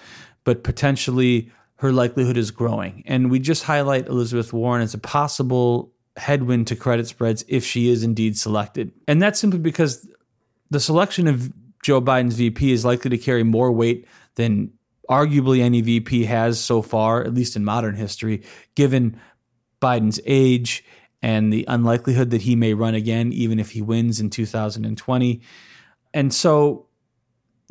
but 0.44 0.64
potentially 0.64 1.52
her 1.76 1.92
likelihood 1.92 2.38
is 2.38 2.52
growing. 2.52 3.04
And 3.06 3.32
we 3.32 3.40
just 3.40 3.64
highlight 3.64 4.08
Elizabeth 4.08 4.54
Warren 4.54 4.82
as 4.82 4.94
a 4.94 5.00
possible 5.00 5.92
headwind 6.18 6.68
to 6.68 6.76
credit 6.76 7.08
spreads 7.08 7.44
if 7.48 7.66
she 7.66 7.90
is 7.90 8.04
indeed 8.04 8.38
selected. 8.38 8.92
And 9.08 9.22
that's 9.22 9.40
simply 9.40 9.60
because 9.60 10.08
the 10.70 10.80
selection 10.80 11.28
of 11.28 11.52
Joe 11.84 12.02
Biden's 12.02 12.36
VP 12.36 12.72
is 12.72 12.86
likely 12.86 13.10
to 13.10 13.18
carry 13.18 13.44
more 13.44 13.72
weight 13.72 14.08
than 14.36 14.72
arguably 15.10 15.62
any 15.62 15.82
VP 15.82 16.26
has 16.26 16.60
so 16.60 16.82
far, 16.82 17.24
at 17.24 17.34
least 17.34 17.56
in 17.56 17.66
modern 17.66 17.96
history, 17.96 18.44
given 18.76 19.20
Biden's 19.82 20.22
age 20.26 20.86
and 21.22 21.52
the 21.52 21.66
unlikelihood 21.68 22.30
that 22.30 22.44
he 22.44 22.56
may 22.56 22.74
run 22.74 22.96
again, 22.96 23.34
even 23.34 23.60
if 23.60 23.72
he 23.72 23.82
wins 23.82 24.20
in 24.20 24.30
2020. 24.30 25.42
And 26.14 26.34
so 26.34 26.88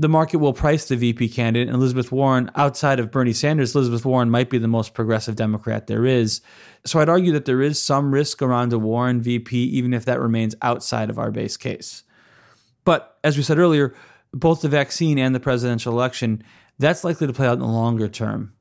the 0.00 0.08
market 0.08 0.38
will 0.38 0.54
price 0.54 0.88
the 0.88 0.96
VP 0.96 1.28
candidate. 1.28 1.68
And 1.68 1.76
Elizabeth 1.76 2.10
Warren, 2.10 2.50
outside 2.56 2.98
of 2.98 3.10
Bernie 3.10 3.34
Sanders, 3.34 3.74
Elizabeth 3.74 4.06
Warren 4.06 4.30
might 4.30 4.48
be 4.48 4.56
the 4.56 4.66
most 4.66 4.94
progressive 4.94 5.36
Democrat 5.36 5.88
there 5.88 6.06
is. 6.06 6.40
So 6.86 7.00
I'd 7.00 7.10
argue 7.10 7.32
that 7.32 7.44
there 7.44 7.60
is 7.60 7.80
some 7.80 8.10
risk 8.10 8.40
around 8.40 8.72
a 8.72 8.78
Warren 8.78 9.20
VP, 9.20 9.54
even 9.54 9.92
if 9.92 10.06
that 10.06 10.18
remains 10.18 10.54
outside 10.62 11.10
of 11.10 11.18
our 11.18 11.30
base 11.30 11.58
case. 11.58 12.02
But 12.86 13.18
as 13.22 13.36
we 13.36 13.42
said 13.42 13.58
earlier, 13.58 13.94
both 14.32 14.62
the 14.62 14.70
vaccine 14.70 15.18
and 15.18 15.34
the 15.34 15.40
presidential 15.40 15.92
election, 15.92 16.44
that's 16.78 17.04
likely 17.04 17.26
to 17.26 17.34
play 17.34 17.46
out 17.46 17.54
in 17.54 17.60
the 17.60 17.66
longer 17.66 18.08
term 18.08 18.54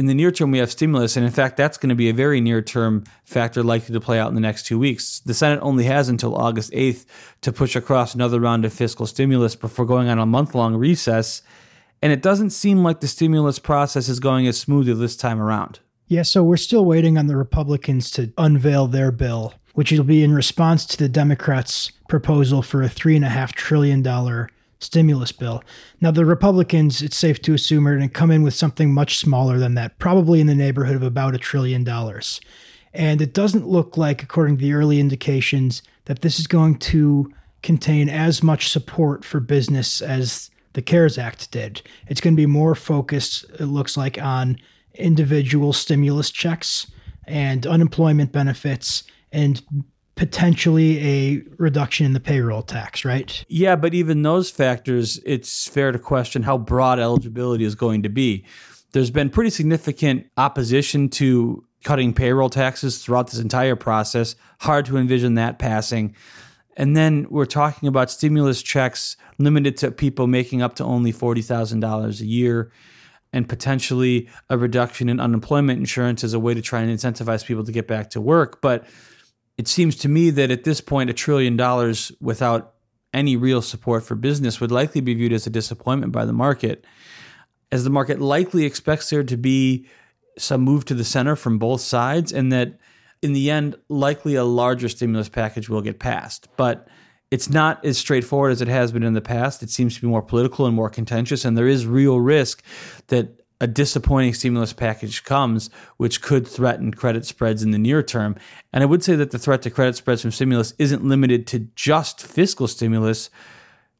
in 0.00 0.06
the 0.06 0.14
near 0.14 0.30
term, 0.30 0.50
we 0.50 0.56
have 0.56 0.70
stimulus, 0.70 1.14
and 1.18 1.26
in 1.26 1.30
fact, 1.30 1.58
that's 1.58 1.76
going 1.76 1.90
to 1.90 1.94
be 1.94 2.08
a 2.08 2.14
very 2.14 2.40
near 2.40 2.62
term 2.62 3.04
factor 3.22 3.62
likely 3.62 3.92
to 3.92 4.00
play 4.00 4.18
out 4.18 4.30
in 4.30 4.34
the 4.34 4.40
next 4.40 4.64
two 4.64 4.78
weeks. 4.78 5.20
The 5.20 5.34
Senate 5.34 5.60
only 5.60 5.84
has 5.84 6.08
until 6.08 6.34
August 6.34 6.72
8th 6.72 7.04
to 7.42 7.52
push 7.52 7.76
across 7.76 8.14
another 8.14 8.40
round 8.40 8.64
of 8.64 8.72
fiscal 8.72 9.06
stimulus 9.06 9.54
before 9.54 9.84
going 9.84 10.08
on 10.08 10.18
a 10.18 10.24
month 10.24 10.54
long 10.54 10.74
recess. 10.74 11.42
And 12.00 12.14
it 12.14 12.22
doesn't 12.22 12.48
seem 12.48 12.82
like 12.82 13.00
the 13.00 13.08
stimulus 13.08 13.58
process 13.58 14.08
is 14.08 14.20
going 14.20 14.46
as 14.46 14.58
smoothly 14.58 14.94
this 14.94 15.16
time 15.16 15.38
around. 15.38 15.80
Yeah, 16.08 16.22
so 16.22 16.42
we're 16.42 16.56
still 16.56 16.86
waiting 16.86 17.18
on 17.18 17.26
the 17.26 17.36
Republicans 17.36 18.10
to 18.12 18.32
unveil 18.38 18.86
their 18.86 19.12
bill, 19.12 19.52
which 19.74 19.92
will 19.92 20.02
be 20.02 20.24
in 20.24 20.32
response 20.32 20.86
to 20.86 20.96
the 20.96 21.10
Democrats' 21.10 21.92
proposal 22.08 22.62
for 22.62 22.82
a 22.82 22.88
$3.5 22.88 23.52
trillion 23.52 24.02
stimulus 24.80 25.32
bill. 25.32 25.62
Now, 26.00 26.10
the 26.10 26.24
Republicans, 26.24 27.02
it's 27.02 27.16
safe 27.16 27.40
to 27.42 27.54
assume, 27.54 27.86
are 27.86 27.96
going 27.96 28.08
to 28.08 28.12
come 28.12 28.30
in 28.30 28.42
with 28.42 28.54
something 28.54 28.92
much 28.92 29.18
smaller 29.18 29.58
than 29.58 29.74
that, 29.74 29.98
probably 29.98 30.40
in 30.40 30.46
the 30.46 30.54
neighborhood 30.54 30.96
of 30.96 31.02
about 31.02 31.34
a 31.34 31.38
trillion 31.38 31.84
dollars. 31.84 32.40
And 32.92 33.22
it 33.22 33.34
doesn't 33.34 33.68
look 33.68 33.96
like, 33.96 34.22
according 34.22 34.56
to 34.56 34.64
the 34.64 34.72
early 34.72 34.98
indications, 34.98 35.82
that 36.06 36.22
this 36.22 36.40
is 36.40 36.46
going 36.46 36.78
to 36.78 37.32
contain 37.62 38.08
as 38.08 38.42
much 38.42 38.70
support 38.70 39.24
for 39.24 39.38
business 39.38 40.00
as 40.02 40.50
the 40.72 40.82
CARES 40.82 41.18
Act 41.18 41.50
did. 41.50 41.82
It's 42.08 42.20
going 42.20 42.34
to 42.34 42.40
be 42.40 42.46
more 42.46 42.74
focused, 42.74 43.44
it 43.58 43.66
looks 43.66 43.96
like, 43.96 44.20
on 44.20 44.58
individual 44.94 45.72
stimulus 45.72 46.30
checks 46.30 46.90
and 47.26 47.66
unemployment 47.66 48.32
benefits 48.32 49.04
and 49.32 49.62
potentially 50.20 50.98
a 51.02 51.42
reduction 51.56 52.04
in 52.04 52.12
the 52.12 52.20
payroll 52.20 52.60
tax, 52.60 53.06
right? 53.06 53.42
Yeah, 53.48 53.74
but 53.74 53.94
even 53.94 54.20
those 54.20 54.50
factors, 54.50 55.18
it's 55.24 55.66
fair 55.66 55.92
to 55.92 55.98
question 55.98 56.42
how 56.42 56.58
broad 56.58 56.98
eligibility 56.98 57.64
is 57.64 57.74
going 57.74 58.02
to 58.02 58.10
be. 58.10 58.44
There's 58.92 59.10
been 59.10 59.30
pretty 59.30 59.48
significant 59.48 60.26
opposition 60.36 61.08
to 61.08 61.64
cutting 61.84 62.12
payroll 62.12 62.50
taxes 62.50 63.02
throughout 63.02 63.30
this 63.30 63.40
entire 63.40 63.76
process. 63.76 64.36
Hard 64.58 64.84
to 64.84 64.98
envision 64.98 65.36
that 65.36 65.58
passing. 65.58 66.14
And 66.76 66.94
then 66.94 67.26
we're 67.30 67.46
talking 67.46 67.88
about 67.88 68.10
stimulus 68.10 68.60
checks 68.60 69.16
limited 69.38 69.78
to 69.78 69.90
people 69.90 70.26
making 70.26 70.60
up 70.60 70.74
to 70.74 70.84
only 70.84 71.14
$40,000 71.14 72.20
a 72.20 72.26
year 72.26 72.70
and 73.32 73.48
potentially 73.48 74.28
a 74.50 74.58
reduction 74.58 75.08
in 75.08 75.18
unemployment 75.18 75.78
insurance 75.78 76.22
as 76.22 76.34
a 76.34 76.38
way 76.38 76.52
to 76.52 76.60
try 76.60 76.82
and 76.82 76.94
incentivize 76.94 77.42
people 77.42 77.64
to 77.64 77.72
get 77.72 77.88
back 77.88 78.10
to 78.10 78.20
work. 78.20 78.60
But 78.60 78.86
it 79.60 79.68
seems 79.68 79.94
to 79.94 80.08
me 80.08 80.30
that 80.30 80.50
at 80.50 80.64
this 80.64 80.80
point, 80.80 81.10
a 81.10 81.12
trillion 81.12 81.54
dollars 81.54 82.10
without 82.18 82.76
any 83.12 83.36
real 83.36 83.60
support 83.60 84.02
for 84.02 84.14
business 84.14 84.58
would 84.58 84.72
likely 84.72 85.02
be 85.02 85.12
viewed 85.12 85.34
as 85.34 85.46
a 85.46 85.50
disappointment 85.50 86.12
by 86.12 86.24
the 86.24 86.32
market, 86.32 86.86
as 87.70 87.84
the 87.84 87.90
market 87.90 88.22
likely 88.22 88.64
expects 88.64 89.10
there 89.10 89.22
to 89.22 89.36
be 89.36 89.86
some 90.38 90.62
move 90.62 90.86
to 90.86 90.94
the 90.94 91.04
center 91.04 91.36
from 91.36 91.58
both 91.58 91.82
sides, 91.82 92.32
and 92.32 92.50
that 92.50 92.78
in 93.20 93.34
the 93.34 93.50
end, 93.50 93.76
likely 93.90 94.34
a 94.34 94.44
larger 94.44 94.88
stimulus 94.88 95.28
package 95.28 95.68
will 95.68 95.82
get 95.82 95.98
passed. 95.98 96.48
But 96.56 96.88
it's 97.30 97.50
not 97.50 97.84
as 97.84 97.98
straightforward 97.98 98.52
as 98.52 98.62
it 98.62 98.68
has 98.68 98.92
been 98.92 99.02
in 99.02 99.12
the 99.12 99.20
past. 99.20 99.62
It 99.62 99.68
seems 99.68 99.94
to 99.96 100.00
be 100.00 100.06
more 100.06 100.22
political 100.22 100.64
and 100.64 100.74
more 100.74 100.88
contentious, 100.88 101.44
and 101.44 101.58
there 101.58 101.68
is 101.68 101.84
real 101.84 102.18
risk 102.18 102.62
that 103.08 103.39
a 103.60 103.66
disappointing 103.66 104.32
stimulus 104.32 104.72
package 104.72 105.22
comes, 105.22 105.68
which 105.98 106.22
could 106.22 106.46
threaten 106.46 106.92
credit 106.92 107.26
spreads 107.26 107.62
in 107.62 107.70
the 107.70 107.78
near 107.78 108.02
term. 108.02 108.36
And 108.72 108.82
I 108.82 108.86
would 108.86 109.04
say 109.04 109.16
that 109.16 109.30
the 109.30 109.38
threat 109.38 109.62
to 109.62 109.70
credit 109.70 109.96
spreads 109.96 110.22
from 110.22 110.30
stimulus 110.30 110.72
isn't 110.78 111.04
limited 111.04 111.46
to 111.48 111.68
just 111.74 112.22
fiscal 112.22 112.66
stimulus. 112.66 113.28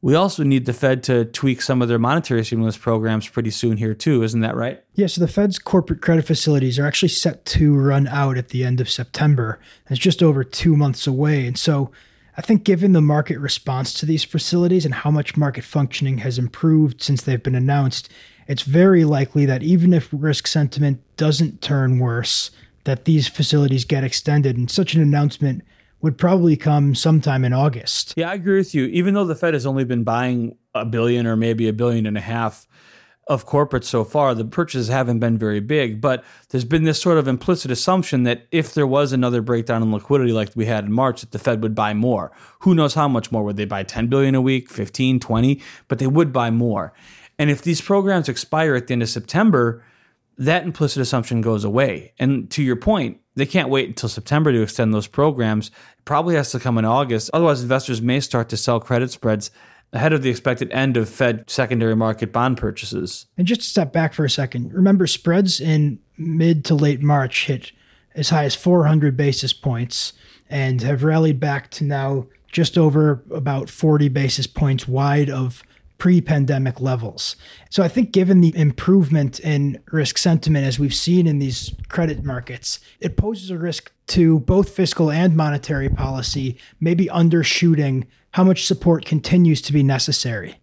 We 0.01 0.15
also 0.15 0.43
need 0.43 0.65
the 0.65 0.73
Fed 0.73 1.03
to 1.03 1.25
tweak 1.25 1.61
some 1.61 1.79
of 1.79 1.87
their 1.87 1.99
monetary 1.99 2.43
stimulus 2.43 2.75
programs 2.75 3.27
pretty 3.27 3.51
soon 3.51 3.77
here, 3.77 3.93
too. 3.93 4.23
Isn't 4.23 4.41
that 4.41 4.55
right? 4.55 4.83
Yeah, 4.95 5.05
so 5.05 5.21
the 5.21 5.27
Fed's 5.27 5.59
corporate 5.59 6.01
credit 6.01 6.25
facilities 6.25 6.79
are 6.79 6.87
actually 6.87 7.09
set 7.09 7.45
to 7.45 7.75
run 7.75 8.07
out 8.07 8.35
at 8.39 8.49
the 8.49 8.63
end 8.63 8.81
of 8.81 8.89
September. 8.89 9.59
It's 9.91 9.99
just 9.99 10.23
over 10.23 10.43
two 10.43 10.75
months 10.75 11.05
away. 11.05 11.45
And 11.45 11.55
so 11.55 11.91
I 12.41 12.43
think, 12.43 12.63
given 12.63 12.93
the 12.93 13.01
market 13.01 13.37
response 13.37 13.93
to 13.93 14.07
these 14.07 14.23
facilities 14.23 14.83
and 14.83 14.95
how 14.95 15.11
much 15.11 15.37
market 15.37 15.63
functioning 15.63 16.17
has 16.17 16.39
improved 16.39 16.99
since 16.99 17.21
they've 17.21 17.43
been 17.43 17.53
announced, 17.53 18.09
it's 18.47 18.63
very 18.63 19.05
likely 19.05 19.45
that 19.45 19.61
even 19.61 19.93
if 19.93 20.09
risk 20.11 20.47
sentiment 20.47 21.03
doesn't 21.17 21.61
turn 21.61 21.99
worse, 21.99 22.49
that 22.85 23.05
these 23.05 23.27
facilities 23.27 23.85
get 23.85 24.03
extended. 24.03 24.57
And 24.57 24.71
such 24.71 24.95
an 24.95 25.03
announcement 25.03 25.63
would 26.01 26.17
probably 26.17 26.57
come 26.57 26.95
sometime 26.95 27.45
in 27.45 27.53
August. 27.53 28.15
Yeah, 28.17 28.31
I 28.31 28.33
agree 28.33 28.57
with 28.57 28.73
you. 28.73 28.85
Even 28.85 29.13
though 29.13 29.25
the 29.25 29.35
Fed 29.35 29.53
has 29.53 29.67
only 29.67 29.83
been 29.83 30.03
buying 30.03 30.57
a 30.73 30.83
billion 30.83 31.27
or 31.27 31.35
maybe 31.35 31.67
a 31.67 31.73
billion 31.73 32.07
and 32.07 32.17
a 32.17 32.21
half 32.21 32.67
of 33.27 33.47
corporates 33.47 33.85
so 33.85 34.03
far, 34.03 34.33
the 34.33 34.43
purchases 34.43 34.87
haven't 34.87 35.19
been 35.19 35.37
very 35.37 35.59
big. 35.59 36.01
But 36.01 36.23
there's 36.49 36.65
been 36.65 36.83
this 36.83 37.01
sort 37.01 37.17
of 37.17 37.27
implicit 37.27 37.71
assumption 37.71 38.23
that 38.23 38.47
if 38.51 38.73
there 38.73 38.87
was 38.87 39.13
another 39.13 39.41
breakdown 39.41 39.83
in 39.83 39.91
liquidity 39.91 40.33
like 40.33 40.49
we 40.55 40.65
had 40.65 40.85
in 40.85 40.91
March, 40.91 41.21
that 41.21 41.31
the 41.31 41.39
Fed 41.39 41.61
would 41.63 41.75
buy 41.75 41.93
more. 41.93 42.31
Who 42.59 42.75
knows 42.75 42.93
how 42.93 43.07
much 43.07 43.31
more? 43.31 43.43
Would 43.43 43.57
they 43.57 43.65
buy 43.65 43.83
10 43.83 44.07
billion 44.07 44.35
a 44.35 44.41
week, 44.41 44.69
15, 44.69 45.19
20? 45.19 45.61
But 45.87 45.99
they 45.99 46.07
would 46.07 46.33
buy 46.33 46.51
more. 46.51 46.93
And 47.37 47.49
if 47.49 47.61
these 47.61 47.81
programs 47.81 48.27
expire 48.27 48.75
at 48.75 48.87
the 48.87 48.93
end 48.93 49.03
of 49.03 49.09
September, 49.09 49.83
that 50.37 50.63
implicit 50.63 51.01
assumption 51.01 51.41
goes 51.41 51.63
away. 51.63 52.13
And 52.19 52.49
to 52.51 52.63
your 52.63 52.75
point, 52.75 53.19
they 53.35 53.45
can't 53.45 53.69
wait 53.69 53.87
until 53.87 54.09
September 54.09 54.51
to 54.51 54.61
extend 54.61 54.93
those 54.93 55.07
programs. 55.07 55.67
It 55.67 56.05
probably 56.05 56.35
has 56.35 56.51
to 56.51 56.59
come 56.59 56.77
in 56.77 56.85
August. 56.85 57.29
Otherwise, 57.33 57.61
investors 57.61 58.01
may 58.01 58.19
start 58.19 58.49
to 58.49 58.57
sell 58.57 58.79
credit 58.79 59.11
spreads 59.11 59.51
ahead 59.93 60.13
of 60.13 60.21
the 60.21 60.29
expected 60.29 60.71
end 60.71 60.97
of 60.97 61.09
Fed 61.09 61.49
secondary 61.49 61.95
market 61.95 62.31
bond 62.31 62.57
purchases. 62.57 63.25
And 63.37 63.45
just 63.45 63.61
to 63.61 63.67
step 63.67 63.91
back 63.91 64.13
for 64.13 64.23
a 64.23 64.29
second, 64.29 64.73
remember 64.73 65.07
spreads 65.07 65.59
in 65.59 65.99
mid 66.17 66.63
to 66.65 66.75
late 66.75 67.01
March 67.01 67.45
hit 67.45 67.71
as 68.15 68.29
high 68.29 68.45
as 68.45 68.55
400 68.55 69.15
basis 69.15 69.53
points 69.53 70.13
and 70.49 70.81
have 70.81 71.03
rallied 71.03 71.39
back 71.39 71.71
to 71.71 71.83
now 71.83 72.27
just 72.51 72.77
over 72.77 73.23
about 73.31 73.69
40 73.69 74.09
basis 74.09 74.47
points 74.47 74.87
wide 74.87 75.29
of 75.29 75.63
pre 75.97 76.19
pandemic 76.19 76.81
levels. 76.81 77.35
So 77.69 77.83
I 77.83 77.87
think, 77.87 78.11
given 78.11 78.41
the 78.41 78.57
improvement 78.57 79.39
in 79.39 79.79
risk 79.91 80.17
sentiment 80.17 80.65
as 80.65 80.79
we've 80.79 80.95
seen 80.95 81.27
in 81.27 81.39
these 81.39 81.73
credit 81.89 82.23
markets, 82.23 82.79
it 82.99 83.17
poses 83.17 83.51
a 83.51 83.57
risk 83.57 83.91
to 84.07 84.39
both 84.39 84.69
fiscal 84.69 85.11
and 85.11 85.37
monetary 85.37 85.89
policy, 85.89 86.57
maybe 86.79 87.05
undershooting 87.05 88.07
how 88.31 88.43
much 88.43 88.65
support 88.65 89.05
continues 89.05 89.61
to 89.61 89.73
be 89.73 89.83
necessary. 89.83 90.55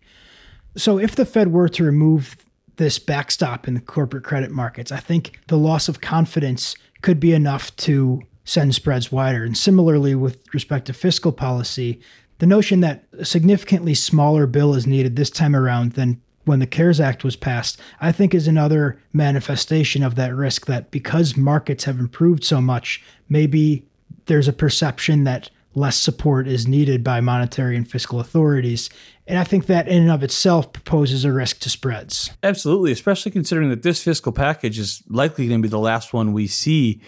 So 0.77 0.99
if 0.99 1.17
the 1.17 1.27
Fed 1.27 1.53
were 1.53 1.69
to 1.71 1.85
remove 1.85 2.37
this 2.77 2.99
backstop 2.99 3.67
in 3.67 3.75
the 3.75 3.81
corporate 3.81 4.25
credit 4.25 4.51
markets, 4.51 4.93
I 4.93 4.99
think 4.99 5.39
the 5.49 5.59
loss 5.59 5.89
of 5.89 6.01
confidence 6.01 6.77
could 7.03 7.21
be 7.21 7.33
enough 7.33 7.75
to 7.77 8.23
send 8.45 8.75
spreads 8.75 9.13
wider. 9.13 9.45
And 9.45 9.57
similarly, 9.57 10.15
with 10.15 10.39
respect 10.55 10.87
to 10.87 10.93
fiscal 10.93 11.33
policy, 11.33 12.01
the 12.39 12.47
notion 12.47 12.81
that 12.81 13.05
a 13.13 13.25
significantly 13.25 13.95
smaller 13.95 14.47
bill 14.47 14.75
is 14.75 14.87
needed 14.87 15.17
this 15.17 15.31
time 15.31 15.55
around 15.55 15.93
than 15.93 16.21
when 16.45 16.61
the 16.61 16.67
CARES 16.67 17.01
Act 17.01 17.25
was 17.25 17.37
passed, 17.37 17.79
I 18.01 18.11
think 18.11 18.35
is 18.35 18.49
another 18.49 18.99
manifestation 19.13 20.03
of 20.03 20.15
that 20.15 20.35
risk 20.35 20.65
that 20.67 20.91
because 20.91 21.37
markets 21.37 21.85
have 21.85 21.99
improved 21.99 22.43
so 22.43 22.61
much, 22.61 23.05
maybe 23.29 23.85
there's 24.27 24.49
a 24.49 24.53
perception 24.53 25.25
that 25.25 25.51
less 25.79 25.97
support 25.97 26.47
is 26.49 26.67
needed 26.67 27.03
by 27.03 27.21
monetary 27.21 27.77
and 27.77 27.89
fiscal 27.89 28.21
authorities. 28.21 28.91
And 29.27 29.39
I 29.39 29.45
think 29.45 29.67
that 29.67 29.89
in 29.89 30.03
and 30.03 30.11
of 30.11 30.23
itself 30.23 30.73
poses 30.85 31.25
a 31.25 31.33
risk 31.33 31.61
to 31.61 31.71
spreads. 31.71 32.31
Absolutely, 32.43 32.93
especially 32.93 33.31
considering 33.31 33.71
that 33.71 33.83
this 33.83 34.03
fiscal 34.03 34.33
package 34.33 34.79
is 34.79 35.03
likely 35.09 35.49
going 35.49 35.61
to 35.61 35.67
be 35.67 35.71
the 35.71 35.79
last 35.79 36.13
one 36.13 36.33
we 36.33 36.47
see 36.47 37.01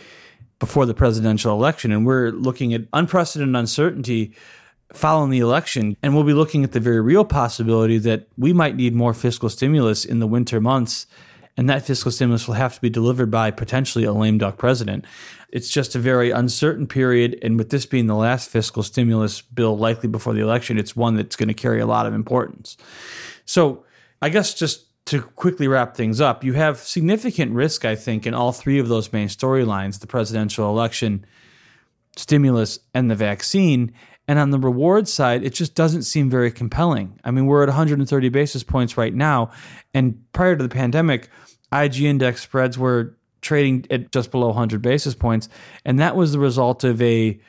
before 0.58 0.86
the 0.86 0.94
presidential 0.94 1.52
election. 1.52 1.90
And 1.90 2.06
we're 2.06 2.30
looking 2.30 2.72
at 2.74 2.82
unprecedented 2.92 3.56
uncertainty 3.56 4.34
following 4.92 5.30
the 5.30 5.38
election. 5.38 5.96
And 6.02 6.14
we'll 6.14 6.24
be 6.24 6.34
looking 6.34 6.64
at 6.64 6.72
the 6.72 6.80
very 6.80 7.00
real 7.00 7.24
possibility 7.24 7.98
that 7.98 8.28
we 8.36 8.52
might 8.52 8.76
need 8.76 8.94
more 8.94 9.14
fiscal 9.14 9.48
stimulus 9.48 10.04
in 10.04 10.18
the 10.18 10.26
winter 10.26 10.60
months. 10.60 11.06
And 11.56 11.68
that 11.68 11.84
fiscal 11.84 12.10
stimulus 12.10 12.46
will 12.46 12.54
have 12.54 12.74
to 12.74 12.80
be 12.80 12.90
delivered 12.90 13.30
by 13.30 13.50
potentially 13.50 14.04
a 14.04 14.12
lame 14.12 14.38
duck 14.38 14.56
president. 14.58 15.04
It's 15.52 15.68
just 15.68 15.94
a 15.94 15.98
very 15.98 16.30
uncertain 16.30 16.86
period. 16.86 17.38
And 17.42 17.58
with 17.58 17.70
this 17.70 17.86
being 17.86 18.06
the 18.06 18.14
last 18.14 18.50
fiscal 18.50 18.82
stimulus 18.82 19.40
bill 19.40 19.76
likely 19.76 20.08
before 20.08 20.32
the 20.32 20.40
election, 20.40 20.78
it's 20.78 20.94
one 20.94 21.16
that's 21.16 21.36
going 21.36 21.48
to 21.48 21.54
carry 21.54 21.80
a 21.80 21.86
lot 21.86 22.06
of 22.06 22.14
importance. 22.14 22.76
So 23.44 23.84
I 24.22 24.28
guess 24.28 24.54
just 24.54 24.86
to 25.06 25.22
quickly 25.22 25.66
wrap 25.66 25.96
things 25.96 26.20
up, 26.20 26.44
you 26.44 26.52
have 26.52 26.78
significant 26.78 27.52
risk, 27.52 27.84
I 27.84 27.96
think, 27.96 28.26
in 28.26 28.34
all 28.34 28.52
three 28.52 28.78
of 28.78 28.88
those 28.88 29.12
main 29.12 29.28
storylines 29.28 30.00
the 30.00 30.06
presidential 30.06 30.68
election, 30.68 31.24
stimulus, 32.16 32.78
and 32.94 33.10
the 33.10 33.16
vaccine. 33.16 33.92
And 34.28 34.38
on 34.38 34.50
the 34.50 34.58
reward 34.58 35.08
side, 35.08 35.42
it 35.42 35.54
just 35.54 35.74
doesn't 35.74 36.02
seem 36.02 36.30
very 36.30 36.52
compelling. 36.52 37.18
I 37.24 37.32
mean, 37.32 37.46
we're 37.46 37.64
at 37.64 37.68
130 37.68 38.28
basis 38.28 38.62
points 38.62 38.96
right 38.96 39.12
now. 39.12 39.50
And 39.92 40.22
prior 40.32 40.54
to 40.54 40.62
the 40.62 40.68
pandemic, 40.68 41.28
IG 41.72 42.02
index 42.02 42.42
spreads 42.42 42.78
were 42.78 43.16
trading 43.40 43.86
at 43.90 44.12
just 44.12 44.30
below 44.30 44.48
100 44.48 44.82
basis 44.82 45.14
points. 45.14 45.48
And 45.84 45.98
that 45.98 46.16
was 46.16 46.32
the 46.32 46.38
result 46.38 46.84
of 46.84 47.00
a 47.02 47.40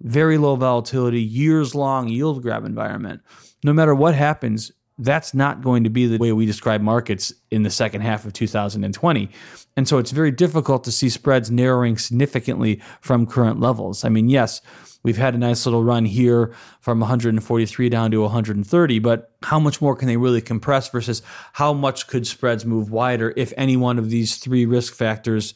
very 0.00 0.38
low 0.38 0.56
volatility, 0.56 1.22
years 1.22 1.74
long 1.74 2.08
yield 2.08 2.42
grab 2.42 2.64
environment. 2.64 3.22
No 3.64 3.72
matter 3.72 3.94
what 3.94 4.14
happens, 4.14 4.72
that's 4.98 5.34
not 5.34 5.62
going 5.62 5.84
to 5.84 5.90
be 5.90 6.06
the 6.06 6.18
way 6.18 6.32
we 6.32 6.46
describe 6.46 6.80
markets 6.80 7.32
in 7.50 7.62
the 7.62 7.70
second 7.70 8.02
half 8.02 8.24
of 8.24 8.32
2020. 8.32 9.30
And 9.76 9.88
so 9.88 9.98
it's 9.98 10.10
very 10.10 10.30
difficult 10.30 10.84
to 10.84 10.92
see 10.92 11.08
spreads 11.08 11.50
narrowing 11.50 11.96
significantly 11.96 12.80
from 13.00 13.26
current 13.26 13.58
levels. 13.58 14.04
I 14.04 14.10
mean, 14.10 14.28
yes, 14.28 14.60
we've 15.02 15.16
had 15.16 15.34
a 15.34 15.38
nice 15.38 15.64
little 15.66 15.82
run 15.82 16.04
here 16.04 16.54
from 16.80 17.00
143 17.00 17.88
down 17.88 18.10
to 18.10 18.20
130, 18.20 18.98
but 18.98 19.32
how 19.42 19.58
much 19.58 19.80
more 19.80 19.96
can 19.96 20.08
they 20.08 20.16
really 20.16 20.42
compress 20.42 20.88
versus 20.88 21.22
how 21.54 21.72
much 21.72 22.06
could 22.06 22.26
spreads 22.26 22.64
move 22.64 22.90
wider 22.90 23.32
if 23.36 23.52
any 23.56 23.76
one 23.76 23.98
of 23.98 24.10
these 24.10 24.36
three 24.36 24.66
risk 24.66 24.94
factors 24.94 25.54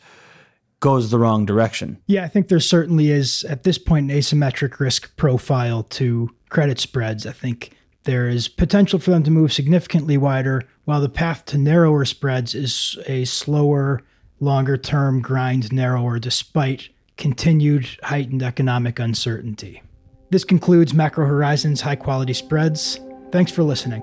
goes 0.81 1.11
the 1.11 1.19
wrong 1.19 1.45
direction? 1.45 1.99
Yeah, 2.07 2.25
I 2.25 2.29
think 2.29 2.49
there 2.49 2.61
certainly 2.61 3.11
is 3.11 3.45
at 3.45 3.65
this 3.65 3.79
point 3.79 4.11
an 4.11 4.17
asymmetric 4.17 4.81
risk 4.81 5.15
profile 5.17 5.83
to 5.85 6.31
credit 6.49 6.81
spreads. 6.81 7.27
I 7.27 7.33
think 7.33 7.76
there 8.07 8.29
is 8.29 8.49
potential 8.49 8.99
for 8.99 9.11
them 9.11 9.25
to 9.25 9.31
move 9.31 9.53
significantly 9.53 10.17
wider, 10.17 10.63
while 10.85 11.01
the 11.01 11.09
path 11.09 11.45
to 11.47 11.59
narrower 11.59 12.05
spreads 12.05 12.55
is 12.55 12.97
a 13.07 13.25
slower, 13.25 14.01
longer 14.41 14.77
term 14.77 15.21
grind 15.21 15.73
narrower 15.73 16.19
despite 16.19 16.89
continued 17.17 17.89
heightened 18.05 18.43
economic 18.43 18.99
uncertainty. 18.99 19.83
This 20.31 20.45
concludes 20.45 20.95
Macro 20.95 21.27
Horizons 21.27 21.81
High 21.81 21.97
Quality 21.97 22.33
Spreads. 22.33 23.01
Thanks 23.33 23.51
for 23.51 23.63
listening. 23.63 24.03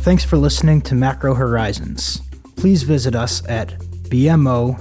Thanks 0.00 0.24
for 0.24 0.36
listening 0.38 0.80
to 0.82 0.94
Macro 0.94 1.34
Horizons. 1.34 2.22
Please 2.56 2.84
visit 2.84 3.14
us 3.14 3.46
at 3.48 3.85
bmocm.com 4.08 4.76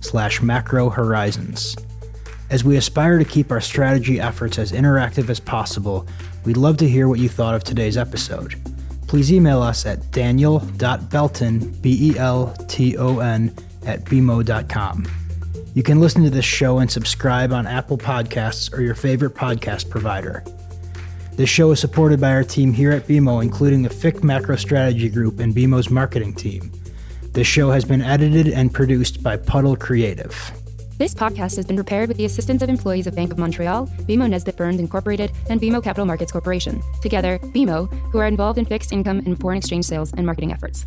slash 0.00 0.42
macro 0.42 0.88
horizons. 0.90 1.76
As 2.48 2.62
we 2.62 2.76
aspire 2.76 3.18
to 3.18 3.24
keep 3.24 3.50
our 3.50 3.60
strategy 3.60 4.20
efforts 4.20 4.58
as 4.58 4.70
interactive 4.72 5.28
as 5.28 5.40
possible, 5.40 6.06
we'd 6.44 6.56
love 6.56 6.76
to 6.78 6.88
hear 6.88 7.08
what 7.08 7.18
you 7.18 7.28
thought 7.28 7.54
of 7.54 7.64
today's 7.64 7.96
episode. 7.96 8.54
Please 9.08 9.32
email 9.32 9.62
us 9.62 9.86
at 9.86 10.10
daniel.belton, 10.12 11.72
B-E-L-T-O-N, 11.80 13.54
at 13.84 14.04
bmo.com. 14.04 15.06
You 15.74 15.82
can 15.82 16.00
listen 16.00 16.24
to 16.24 16.30
this 16.30 16.44
show 16.44 16.78
and 16.78 16.90
subscribe 16.90 17.52
on 17.52 17.66
Apple 17.66 17.98
Podcasts 17.98 18.72
or 18.72 18.80
your 18.80 18.94
favorite 18.94 19.34
podcast 19.34 19.90
provider. 19.90 20.42
This 21.32 21.50
show 21.50 21.70
is 21.70 21.80
supported 21.80 22.18
by 22.18 22.30
our 22.30 22.44
team 22.44 22.72
here 22.72 22.92
at 22.92 23.06
BMO, 23.06 23.42
including 23.42 23.82
the 23.82 23.90
FIC 23.90 24.24
Macro 24.24 24.56
Strategy 24.56 25.10
Group 25.10 25.38
and 25.38 25.54
BMO's 25.54 25.90
marketing 25.90 26.32
team. 26.32 26.72
This 27.36 27.46
show 27.46 27.70
has 27.70 27.84
been 27.84 28.00
edited 28.00 28.48
and 28.48 28.72
produced 28.72 29.22
by 29.22 29.36
Puddle 29.36 29.76
Creative. 29.76 30.32
This 30.96 31.12
podcast 31.12 31.56
has 31.56 31.66
been 31.66 31.76
prepared 31.76 32.08
with 32.08 32.16
the 32.16 32.24
assistance 32.24 32.62
of 32.62 32.70
employees 32.70 33.06
of 33.06 33.14
Bank 33.14 33.30
of 33.30 33.36
Montreal, 33.36 33.88
BMO 33.88 34.26
Nesbitt 34.30 34.56
Burns 34.56 34.80
Incorporated, 34.80 35.30
and 35.50 35.60
BMO 35.60 35.84
Capital 35.84 36.06
Markets 36.06 36.32
Corporation. 36.32 36.82
Together, 37.02 37.38
BMO, 37.38 37.92
who 38.10 38.16
are 38.16 38.26
involved 38.26 38.58
in 38.58 38.64
fixed 38.64 38.90
income 38.90 39.18
and 39.18 39.38
foreign 39.38 39.58
exchange 39.58 39.84
sales 39.84 40.14
and 40.14 40.24
marketing 40.24 40.50
efforts. 40.50 40.86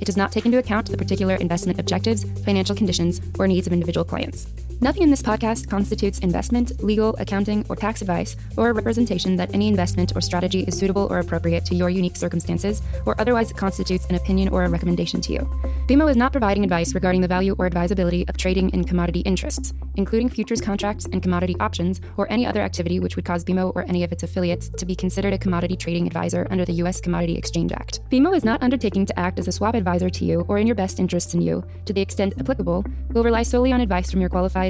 It 0.00 0.06
does 0.06 0.16
not 0.16 0.32
take 0.32 0.46
into 0.46 0.58
account 0.58 0.90
the 0.90 0.96
particular 0.96 1.34
investment 1.34 1.78
objectives, 1.78 2.24
financial 2.44 2.74
conditions, 2.74 3.20
or 3.38 3.46
needs 3.46 3.66
of 3.66 3.72
individual 3.72 4.04
clients. 4.04 4.46
Nothing 4.82 5.02
in 5.02 5.10
this 5.10 5.20
podcast 5.20 5.68
constitutes 5.68 6.20
investment, 6.20 6.82
legal, 6.82 7.14
accounting, 7.18 7.66
or 7.68 7.76
tax 7.76 8.00
advice, 8.00 8.34
or 8.56 8.70
a 8.70 8.72
representation 8.72 9.36
that 9.36 9.52
any 9.52 9.68
investment 9.68 10.16
or 10.16 10.22
strategy 10.22 10.60
is 10.60 10.78
suitable 10.78 11.06
or 11.10 11.18
appropriate 11.18 11.66
to 11.66 11.74
your 11.74 11.90
unique 11.90 12.16
circumstances, 12.16 12.80
or 13.04 13.14
otherwise 13.20 13.50
it 13.50 13.58
constitutes 13.58 14.06
an 14.06 14.14
opinion 14.14 14.48
or 14.48 14.64
a 14.64 14.70
recommendation 14.70 15.20
to 15.20 15.34
you. 15.34 15.40
BMO 15.86 16.08
is 16.08 16.16
not 16.16 16.32
providing 16.32 16.64
advice 16.64 16.94
regarding 16.94 17.20
the 17.20 17.28
value 17.28 17.54
or 17.58 17.66
advisability 17.66 18.26
of 18.28 18.38
trading 18.38 18.70
in 18.70 18.82
commodity 18.82 19.20
interests, 19.20 19.74
including 19.96 20.30
futures 20.30 20.62
contracts 20.62 21.04
and 21.12 21.22
commodity 21.22 21.56
options, 21.60 22.00
or 22.16 22.26
any 22.32 22.46
other 22.46 22.62
activity 22.62 23.00
which 23.00 23.16
would 23.16 23.26
cause 23.26 23.44
BMO 23.44 23.72
or 23.74 23.84
any 23.86 24.02
of 24.02 24.12
its 24.12 24.22
affiliates 24.22 24.70
to 24.70 24.86
be 24.86 24.96
considered 24.96 25.34
a 25.34 25.38
commodity 25.38 25.76
trading 25.76 26.06
advisor 26.06 26.46
under 26.50 26.64
the 26.64 26.72
U.S. 26.84 27.02
Commodity 27.02 27.36
Exchange 27.36 27.72
Act. 27.72 28.00
BMO 28.10 28.34
is 28.34 28.46
not 28.46 28.62
undertaking 28.62 29.04
to 29.04 29.18
act 29.18 29.38
as 29.38 29.46
a 29.46 29.52
swap 29.52 29.74
advisor 29.74 30.08
to 30.08 30.24
you 30.24 30.46
or 30.48 30.56
in 30.56 30.66
your 30.66 30.76
best 30.76 30.98
interests 30.98 31.34
in 31.34 31.42
you, 31.42 31.62
to 31.84 31.92
the 31.92 32.00
extent 32.00 32.32
applicable, 32.38 32.82
will 33.10 33.24
rely 33.24 33.42
solely 33.42 33.72
on 33.72 33.82
advice 33.82 34.10
from 34.10 34.20
your 34.20 34.30
qualified 34.30 34.69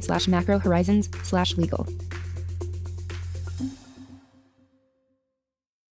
slash 0.00 0.28
macro 0.28 0.58
horizons 0.58 1.08
slash 1.22 1.56
legal. 1.56 1.86